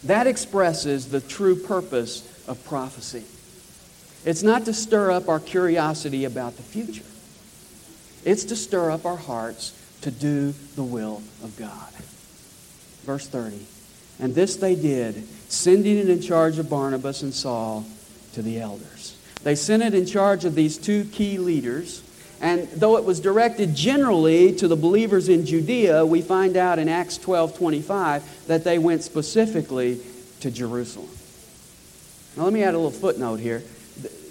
That 0.03 0.27
expresses 0.27 1.09
the 1.09 1.21
true 1.21 1.55
purpose 1.55 2.47
of 2.47 2.63
prophecy. 2.65 3.23
It's 4.25 4.43
not 4.43 4.65
to 4.65 4.73
stir 4.73 5.11
up 5.11 5.29
our 5.29 5.39
curiosity 5.39 6.25
about 6.25 6.57
the 6.57 6.63
future. 6.63 7.03
It's 8.25 8.43
to 8.45 8.55
stir 8.55 8.91
up 8.91 9.05
our 9.05 9.17
hearts 9.17 9.75
to 10.01 10.11
do 10.11 10.53
the 10.75 10.83
will 10.83 11.21
of 11.43 11.55
God. 11.57 11.91
Verse 13.05 13.27
30. 13.27 13.65
And 14.19 14.35
this 14.35 14.57
they 14.57 14.75
did, 14.75 15.25
sending 15.49 15.97
it 15.97 16.09
in 16.09 16.21
charge 16.21 16.59
of 16.59 16.69
Barnabas 16.69 17.21
and 17.23 17.33
Saul 17.33 17.85
to 18.33 18.41
the 18.41 18.59
elders. 18.59 19.17
They 19.43 19.55
sent 19.55 19.83
it 19.83 19.93
in 19.93 20.05
charge 20.05 20.43
of 20.43 20.55
these 20.55 20.77
two 20.77 21.05
key 21.05 21.37
leaders. 21.37 22.03
And 22.41 22.67
though 22.69 22.97
it 22.97 23.03
was 23.03 23.19
directed 23.19 23.75
generally 23.75 24.53
to 24.55 24.67
the 24.67 24.75
believers 24.75 25.27
in 25.27 25.45
Judea, 25.45 26.05
we 26.05 26.21
find 26.21 26.55
out 26.55 26.79
in 26.79 26.87
Acts 26.87 27.17
12 27.17 27.57
25 27.57 28.47
that 28.47 28.63
they 28.63 28.77
went 28.77 29.03
specifically 29.03 29.99
to 30.39 30.49
Jerusalem. 30.49 31.09
Now, 32.37 32.43
let 32.45 32.53
me 32.53 32.63
add 32.63 32.73
a 32.73 32.77
little 32.77 32.91
footnote 32.91 33.39
here. 33.39 33.63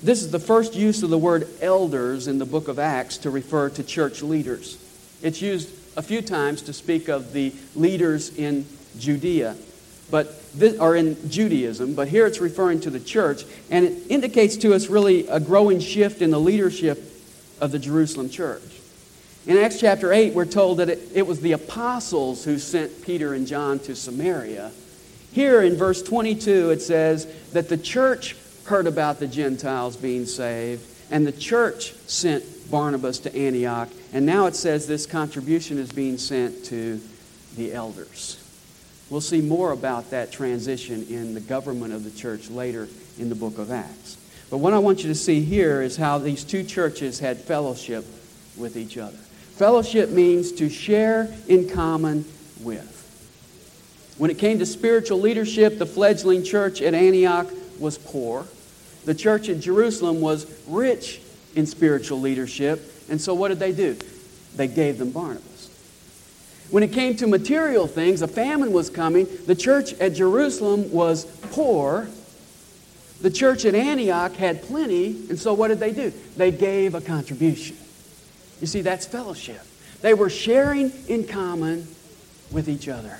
This 0.02 0.22
is 0.22 0.30
the 0.30 0.38
first 0.38 0.74
use 0.74 1.02
of 1.02 1.10
the 1.10 1.18
word 1.18 1.48
elders 1.60 2.28
in 2.28 2.38
the 2.38 2.46
book 2.46 2.68
of 2.68 2.78
Acts 2.78 3.18
to 3.18 3.30
refer 3.30 3.68
to 3.70 3.82
church 3.82 4.22
leaders. 4.22 4.78
It's 5.20 5.42
used 5.42 5.68
a 5.96 6.02
few 6.02 6.22
times 6.22 6.62
to 6.62 6.72
speak 6.72 7.08
of 7.08 7.32
the 7.32 7.52
leaders 7.74 8.34
in 8.36 8.64
Judea, 8.98 9.56
but 10.10 10.40
this, 10.52 10.78
or 10.78 10.96
in 10.96 11.28
Judaism, 11.28 11.94
but 11.94 12.08
here 12.08 12.26
it's 12.26 12.40
referring 12.40 12.80
to 12.80 12.90
the 12.90 13.00
church, 13.00 13.44
and 13.70 13.84
it 13.84 14.02
indicates 14.08 14.56
to 14.58 14.72
us 14.72 14.86
really 14.86 15.26
a 15.26 15.40
growing 15.40 15.80
shift 15.80 16.22
in 16.22 16.30
the 16.30 16.40
leadership 16.40 17.17
of 17.60 17.72
the 17.72 17.78
Jerusalem 17.78 18.28
church. 18.28 18.62
In 19.46 19.56
Acts 19.56 19.80
chapter 19.80 20.12
8, 20.12 20.34
we're 20.34 20.44
told 20.44 20.78
that 20.78 20.88
it, 20.88 21.00
it 21.14 21.26
was 21.26 21.40
the 21.40 21.52
apostles 21.52 22.44
who 22.44 22.58
sent 22.58 23.02
Peter 23.02 23.34
and 23.34 23.46
John 23.46 23.78
to 23.80 23.96
Samaria. 23.96 24.70
Here 25.32 25.62
in 25.62 25.76
verse 25.76 26.02
22, 26.02 26.70
it 26.70 26.82
says 26.82 27.26
that 27.52 27.68
the 27.68 27.78
church 27.78 28.36
heard 28.64 28.86
about 28.86 29.18
the 29.18 29.26
Gentiles 29.26 29.96
being 29.96 30.26
saved, 30.26 30.84
and 31.10 31.26
the 31.26 31.32
church 31.32 31.94
sent 32.06 32.44
Barnabas 32.70 33.20
to 33.20 33.34
Antioch. 33.34 33.88
And 34.12 34.26
now 34.26 34.46
it 34.46 34.54
says 34.54 34.86
this 34.86 35.06
contribution 35.06 35.78
is 35.78 35.90
being 35.90 36.18
sent 36.18 36.64
to 36.66 37.00
the 37.56 37.72
elders. 37.72 38.44
We'll 39.10 39.20
see 39.22 39.40
more 39.40 39.72
about 39.72 40.10
that 40.10 40.32
transition 40.32 41.06
in 41.08 41.32
the 41.32 41.40
government 41.40 41.94
of 41.94 42.04
the 42.04 42.10
church 42.10 42.50
later 42.50 42.88
in 43.18 43.30
the 43.30 43.34
book 43.34 43.58
of 43.58 43.70
Acts. 43.70 44.18
But 44.50 44.58
what 44.58 44.72
I 44.72 44.78
want 44.78 45.02
you 45.02 45.08
to 45.08 45.14
see 45.14 45.42
here 45.42 45.82
is 45.82 45.96
how 45.96 46.18
these 46.18 46.44
two 46.44 46.64
churches 46.64 47.18
had 47.18 47.38
fellowship 47.38 48.04
with 48.56 48.76
each 48.76 48.96
other. 48.96 49.16
Fellowship 49.16 50.10
means 50.10 50.52
to 50.52 50.68
share 50.68 51.28
in 51.48 51.68
common 51.68 52.24
with. 52.60 52.94
When 54.18 54.30
it 54.30 54.38
came 54.38 54.58
to 54.58 54.66
spiritual 54.66 55.20
leadership, 55.20 55.78
the 55.78 55.86
fledgling 55.86 56.42
church 56.42 56.80
at 56.80 56.94
Antioch 56.94 57.48
was 57.78 57.98
poor. 57.98 58.46
The 59.04 59.14
church 59.14 59.48
at 59.48 59.60
Jerusalem 59.60 60.20
was 60.20 60.46
rich 60.66 61.20
in 61.54 61.66
spiritual 61.66 62.20
leadership. 62.20 62.80
And 63.08 63.20
so 63.20 63.34
what 63.34 63.48
did 63.48 63.58
they 63.58 63.72
do? 63.72 63.96
They 64.56 64.66
gave 64.66 64.98
them 64.98 65.10
Barnabas. 65.10 65.70
When 66.70 66.82
it 66.82 66.92
came 66.92 67.16
to 67.16 67.26
material 67.26 67.86
things, 67.86 68.22
a 68.22 68.28
famine 68.28 68.72
was 68.72 68.90
coming. 68.90 69.26
The 69.46 69.54
church 69.54 69.94
at 69.94 70.14
Jerusalem 70.14 70.90
was 70.92 71.24
poor. 71.52 72.08
The 73.20 73.30
church 73.30 73.64
at 73.64 73.74
Antioch 73.74 74.34
had 74.34 74.62
plenty. 74.62 75.06
And 75.28 75.38
so 75.38 75.54
what 75.54 75.68
did 75.68 75.80
they 75.80 75.92
do? 75.92 76.12
They 76.36 76.50
gave 76.50 76.94
a 76.94 77.00
contribution. 77.00 77.76
You 78.60 78.66
see, 78.66 78.80
that's 78.80 79.06
fellowship. 79.06 79.60
They 80.00 80.14
were 80.14 80.30
sharing 80.30 80.92
in 81.08 81.26
common 81.26 81.86
with 82.50 82.68
each 82.68 82.88
other. 82.88 83.18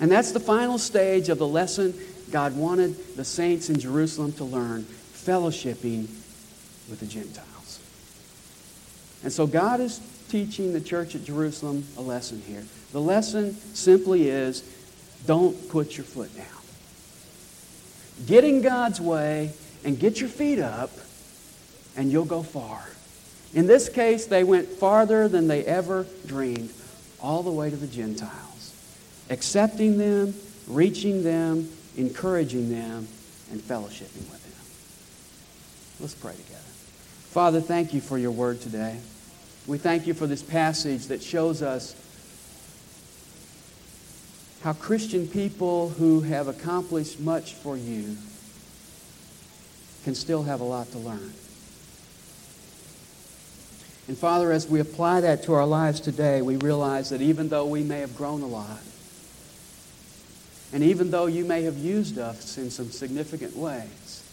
And 0.00 0.10
that's 0.10 0.32
the 0.32 0.40
final 0.40 0.78
stage 0.78 1.28
of 1.28 1.38
the 1.38 1.46
lesson 1.46 1.94
God 2.30 2.56
wanted 2.56 3.16
the 3.16 3.24
saints 3.24 3.70
in 3.70 3.78
Jerusalem 3.78 4.32
to 4.34 4.44
learn 4.44 4.82
fellowshipping 4.82 6.08
with 6.88 7.00
the 7.00 7.06
Gentiles. 7.06 7.80
And 9.22 9.32
so 9.32 9.46
God 9.46 9.80
is 9.80 10.00
teaching 10.28 10.72
the 10.72 10.80
church 10.80 11.14
at 11.14 11.24
Jerusalem 11.24 11.84
a 11.96 12.00
lesson 12.02 12.42
here. 12.46 12.64
The 12.92 13.00
lesson 13.00 13.54
simply 13.74 14.28
is 14.28 14.62
don't 15.26 15.68
put 15.70 15.96
your 15.96 16.04
foot 16.04 16.34
down. 16.36 16.55
Get 18.24 18.44
in 18.44 18.62
God's 18.62 19.00
way 19.00 19.52
and 19.84 19.98
get 19.98 20.20
your 20.20 20.30
feet 20.30 20.58
up, 20.58 20.90
and 21.96 22.10
you'll 22.10 22.24
go 22.24 22.42
far. 22.42 22.82
In 23.54 23.66
this 23.66 23.88
case, 23.88 24.26
they 24.26 24.44
went 24.44 24.68
farther 24.68 25.28
than 25.28 25.48
they 25.48 25.64
ever 25.64 26.06
dreamed, 26.26 26.72
all 27.20 27.42
the 27.42 27.50
way 27.50 27.70
to 27.70 27.76
the 27.76 27.86
Gentiles, 27.86 28.74
accepting 29.30 29.98
them, 29.98 30.34
reaching 30.66 31.22
them, 31.22 31.68
encouraging 31.96 32.70
them, 32.70 33.06
and 33.50 33.60
fellowshipping 33.60 34.28
with 34.30 34.42
them. 34.42 34.64
Let's 36.00 36.14
pray 36.14 36.32
together. 36.32 36.60
Father, 37.30 37.60
thank 37.60 37.94
you 37.94 38.00
for 38.00 38.18
your 38.18 38.30
word 38.30 38.60
today. 38.60 38.98
We 39.66 39.78
thank 39.78 40.06
you 40.06 40.14
for 40.14 40.26
this 40.26 40.42
passage 40.42 41.06
that 41.06 41.22
shows 41.22 41.62
us 41.62 41.94
how 44.66 44.72
Christian 44.72 45.28
people 45.28 45.90
who 45.90 46.22
have 46.22 46.48
accomplished 46.48 47.20
much 47.20 47.54
for 47.54 47.76
you 47.76 48.16
can 50.02 50.12
still 50.12 50.42
have 50.42 50.60
a 50.60 50.64
lot 50.64 50.90
to 50.90 50.98
learn. 50.98 51.32
And 54.08 54.18
Father, 54.18 54.50
as 54.50 54.66
we 54.66 54.80
apply 54.80 55.20
that 55.20 55.44
to 55.44 55.52
our 55.52 55.64
lives 55.64 56.00
today, 56.00 56.42
we 56.42 56.56
realize 56.56 57.10
that 57.10 57.22
even 57.22 57.48
though 57.48 57.66
we 57.66 57.84
may 57.84 58.00
have 58.00 58.16
grown 58.16 58.42
a 58.42 58.46
lot, 58.48 58.80
and 60.72 60.82
even 60.82 61.12
though 61.12 61.26
you 61.26 61.44
may 61.44 61.62
have 61.62 61.78
used 61.78 62.18
us 62.18 62.58
in 62.58 62.68
some 62.68 62.90
significant 62.90 63.56
ways, 63.56 64.24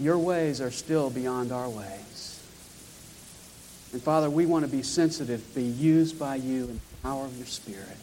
Your 0.00 0.16
ways 0.16 0.60
are 0.60 0.70
still 0.70 1.10
beyond 1.10 1.50
our 1.50 1.68
ways. 1.68 2.17
And 3.92 4.02
Father, 4.02 4.28
we 4.28 4.44
want 4.44 4.64
to 4.66 4.70
be 4.70 4.82
sensitive, 4.82 5.54
be 5.54 5.62
used 5.62 6.18
by 6.18 6.36
you 6.36 6.64
in 6.64 6.74
the 6.74 6.96
power 7.02 7.24
of 7.24 7.36
your 7.36 7.46
Spirit. 7.46 7.96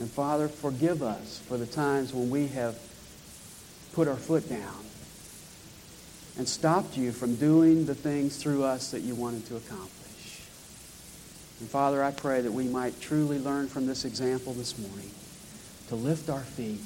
And 0.00 0.10
Father, 0.10 0.48
forgive 0.48 1.02
us 1.02 1.40
for 1.46 1.56
the 1.56 1.66
times 1.66 2.12
when 2.12 2.30
we 2.30 2.48
have 2.48 2.78
put 3.92 4.08
our 4.08 4.16
foot 4.16 4.48
down 4.48 4.84
and 6.36 6.48
stopped 6.48 6.96
you 6.96 7.12
from 7.12 7.36
doing 7.36 7.86
the 7.86 7.94
things 7.94 8.38
through 8.38 8.64
us 8.64 8.90
that 8.90 9.02
you 9.02 9.14
wanted 9.14 9.46
to 9.46 9.56
accomplish. 9.56 10.40
And 11.60 11.68
Father, 11.68 12.02
I 12.02 12.10
pray 12.10 12.40
that 12.40 12.52
we 12.52 12.66
might 12.66 13.00
truly 13.00 13.38
learn 13.38 13.68
from 13.68 13.86
this 13.86 14.04
example 14.04 14.52
this 14.54 14.78
morning 14.78 15.10
to 15.88 15.94
lift 15.94 16.28
our 16.28 16.40
feet 16.40 16.80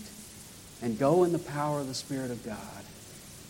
and 0.83 0.99
go 0.99 1.25
in 1.25 1.33
the 1.33 1.39
power 1.39 1.81
of 1.81 1.89
the 1.89 1.95
Spirit 1.95 2.31
of 2.31 2.45
God 2.45 2.85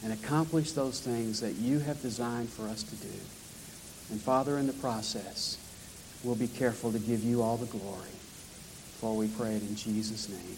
and 0.05 0.13
accomplish 0.13 0.73
those 0.73 1.01
things 1.01 1.41
that 1.41 1.55
you 1.55 1.81
have 1.81 2.01
designed 2.01 2.49
for 2.49 2.69
us 2.69 2.85
to 2.85 2.95
do. 2.95 3.15
And 4.11 4.21
Father, 4.21 4.59
in 4.59 4.67
the 4.67 4.73
process, 4.75 5.59
we'll 6.25 6.35
be 6.35 6.49
careful 6.49 6.93
to 6.93 6.99
give 6.99 7.23
you 7.23 7.43
all 7.43 7.57
the 7.57 7.67
glory. 7.67 8.09
For 9.01 9.17
we 9.17 9.29
pray 9.29 9.55
it 9.55 9.63
in 9.63 9.77
Jesus' 9.77 10.29
name. 10.29 10.57